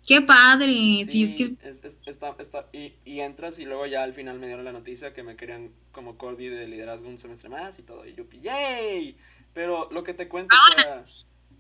[0.07, 1.05] Qué padre.
[1.09, 1.55] Sí, es que.
[1.63, 4.73] es- es- está, está, y, y entras y luego ya al final me dieron la
[4.73, 8.25] noticia que me querían como cordi de liderazgo un semestre más y todo, y yo,
[8.43, 9.17] ¡yay!
[9.55, 11.05] Pero lo que te cuento, o sea,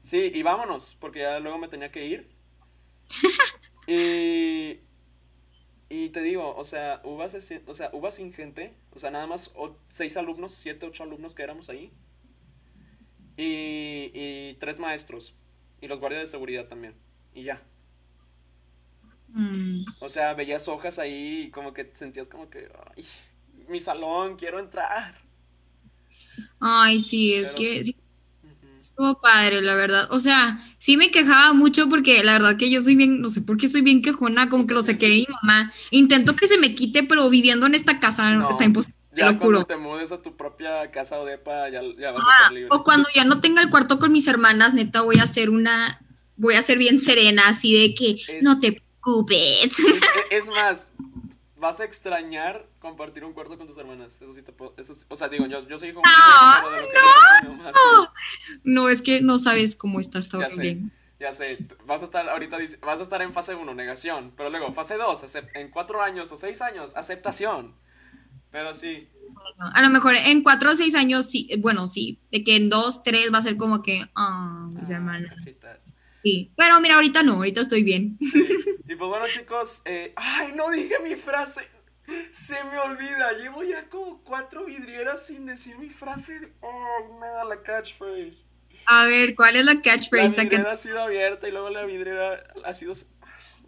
[0.02, 2.28] sí, y vámonos, porque ya luego me tenía que ir.
[3.86, 4.81] Y,
[5.90, 9.51] y te digo, o sea, hubo, sesi- o sea, sin gente, o sea, nada más
[9.55, 11.93] o- seis alumnos, siete, ocho alumnos que éramos ahí.
[13.36, 15.35] Y, y tres maestros,
[15.81, 16.94] y los guardias de seguridad también,
[17.35, 17.62] y ya.
[19.35, 23.05] mm, O sea, veías hojas ahí y como que sentías como que, ay,
[23.68, 25.14] mi salón, quiero entrar.
[26.60, 27.97] Ay, sí, es Pero que sí.
[28.81, 30.09] Estuvo padre, la verdad.
[30.11, 33.40] O sea, sí me quejaba mucho porque la verdad que yo soy bien, no sé
[33.43, 35.73] por qué soy bien quejona, como que lo saqué de mi mamá.
[35.90, 39.31] Intento que se me quite, pero viviendo en esta casa No, está imposible, te Ya
[39.32, 42.44] lo cuando te mudes a tu propia casa o depa, ya, ya vas a Ah,
[42.48, 42.69] ser libre.
[42.70, 46.01] o cuando ya no tenga el cuarto con mis hermanas, neta, voy a hacer una,
[46.36, 49.78] voy a ser bien serena, así de que Es- no te preocupes.
[49.78, 50.90] Es, es más,
[51.61, 54.20] vas a extrañar compartir un cuarto con tus hermanas.
[54.20, 54.74] Eso sí te puedo.
[54.77, 56.11] Eso sí- o sea, digo, yo, yo soy hijo único,
[56.62, 58.59] pero de lo que le cuento a mi mamá, sí.
[58.65, 60.62] No, es que no sabes cómo está hasta Ya ahora sé.
[60.62, 60.93] bien.
[61.20, 64.32] Ya sé, vas a estar ahorita, vas a estar en fase 1, negación.
[64.37, 65.23] Pero luego, fase 2,
[65.55, 67.74] en 4 años o 6 años, aceptación.
[68.51, 69.09] Pero sí,
[69.74, 73.03] A lo mejor en cuatro o seis años, sí, bueno, sí, de que en dos,
[73.05, 75.35] tres va a ser como que, ah, mis ah, hermanas.
[75.37, 75.87] cachitas.
[76.23, 78.19] Sí, pero mira, ahorita no, ahorita estoy bien.
[78.21, 78.47] Sí.
[78.91, 81.61] Y pues bueno, chicos, eh, ay, no dije mi frase.
[82.31, 83.31] Se me olvida.
[83.41, 86.41] Llevo ya como cuatro vidrieras sin decir mi frase.
[86.41, 88.45] de- Ay, no, la catchphrase.
[88.87, 90.35] A ver, ¿cuál es la La catchphrase?
[90.35, 92.95] que- vidriera ha sido abierta y luego la vidriera ha sido.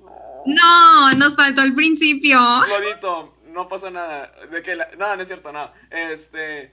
[0.01, 0.43] No.
[0.47, 2.41] No, nos faltó el principio.
[2.41, 4.33] Lodito, no pasa nada.
[4.51, 4.89] De que la...
[4.99, 5.70] No, no es cierto, no.
[5.91, 6.62] Este.
[6.65, 6.70] El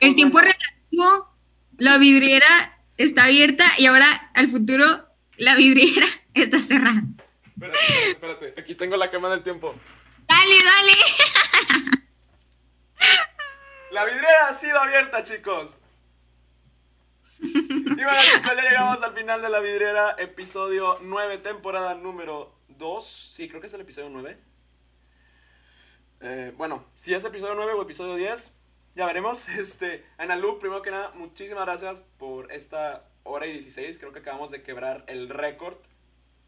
[0.00, 1.36] pues tiempo es bueno, relativo,
[1.78, 5.06] la vidriera está abierta y ahora al futuro
[5.42, 7.02] la vidriera está cerrada.
[7.54, 8.54] Espérate, espérate.
[8.60, 9.74] Aquí tengo la cama del tiempo.
[10.28, 10.92] Dale, dale.
[13.90, 15.76] La vidriera ha sido abierta, chicos.
[17.40, 23.30] Y bueno, chicos, ya llegamos al final de la vidriera, episodio 9, temporada número 2.
[23.32, 24.38] Sí, creo que es el episodio 9.
[26.20, 28.52] Eh, bueno, si es episodio 9 o episodio 10,
[28.94, 29.48] ya veremos.
[29.58, 33.98] Este, Analu, primero que nada, muchísimas gracias por esta hora y 16.
[33.98, 35.76] Creo que acabamos de quebrar el récord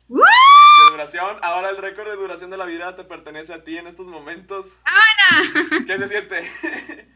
[0.09, 0.19] ¡Uh!
[0.19, 1.39] de duración.
[1.43, 4.79] Ahora el récord de duración de la vidriera te pertenece a ti en estos momentos.
[5.87, 6.45] ¿Qué se siente?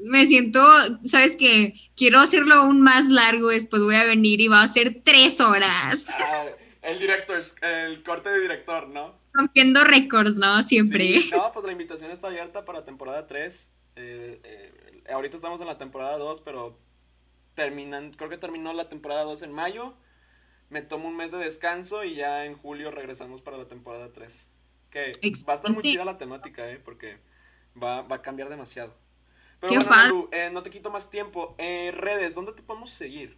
[0.00, 0.62] Me siento,
[1.04, 1.74] ¿sabes qué?
[1.96, 6.06] Quiero hacerlo aún más largo, después voy a venir y va a ser tres horas.
[6.20, 6.46] Ah,
[6.82, 9.18] el director, el corte de director, ¿no?
[9.32, 10.62] Rompiendo récords, ¿no?
[10.62, 11.20] Siempre.
[11.20, 13.72] Sí, no, pues la invitación está abierta para temporada 3.
[13.96, 16.78] Eh, eh, ahorita estamos en la temporada 2, pero
[17.58, 19.96] terminan, creo que terminó la temporada 2 en mayo.
[20.70, 24.46] Me tomo un mes de descanso y ya en julio regresamos para la temporada 3.
[24.90, 25.10] Que
[25.48, 26.80] va a estar muy chida la temática, ¿eh?
[26.82, 27.18] Porque
[27.82, 28.96] va, va a cambiar demasiado.
[29.58, 31.56] Pero Qué bueno, eh, no te quito más tiempo.
[31.58, 33.36] Eh, redes, ¿dónde te podemos seguir?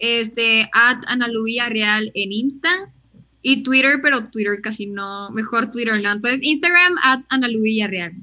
[0.00, 2.92] Este, at Ana Lu Villarreal en Insta
[3.40, 6.10] Y Twitter, pero Twitter casi no, mejor Twitter, ¿no?
[6.10, 8.14] Entonces, Instagram, at Analu Villarreal.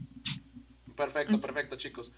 [0.97, 2.11] Perfecto, perfecto, chicos.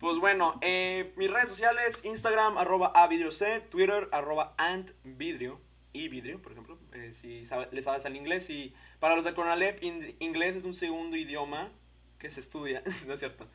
[0.00, 5.60] Pues bueno, eh, mis redes sociales, Instagram, arroba avidriocc, Twitter, arroba antvidrio,
[5.92, 8.50] y vidrio, por ejemplo, eh, si le sabes al inglés.
[8.50, 11.70] Y para los de Conalep, inglés es un segundo idioma
[12.18, 13.48] que se estudia, ¿no es cierto?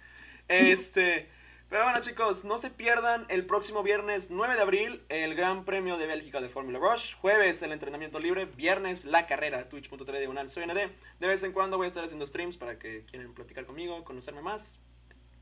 [0.48, 1.30] Este,
[1.70, 5.98] pero bueno chicos, no se pierdan el próximo viernes 9 de abril el Gran Premio
[5.98, 10.92] de Bélgica de Fórmula Rush, jueves el entrenamiento libre, viernes la carrera, twitch.tv soy ND.
[11.20, 14.42] De vez en cuando voy a estar haciendo streams para que quieran platicar conmigo, conocerme
[14.42, 14.80] más,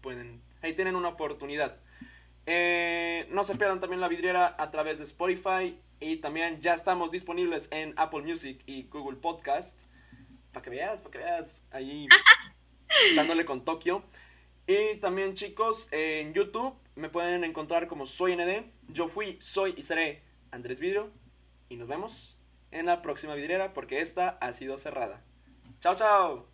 [0.01, 1.77] pueden, ahí tienen una oportunidad.
[2.45, 7.11] Eh, no se pierdan también la vidriera a través de Spotify y también ya estamos
[7.11, 9.79] disponibles en Apple Music y Google Podcast.
[10.51, 12.07] Para que veas, para que veas, ahí
[13.15, 14.03] dándole con Tokio.
[14.67, 18.65] Y también chicos, en YouTube me pueden encontrar como Soy ND.
[18.89, 21.11] Yo fui, soy y seré Andrés Vidrio.
[21.69, 22.37] Y nos vemos
[22.71, 25.21] en la próxima vidriera porque esta ha sido cerrada.
[25.79, 26.50] Chao, chao.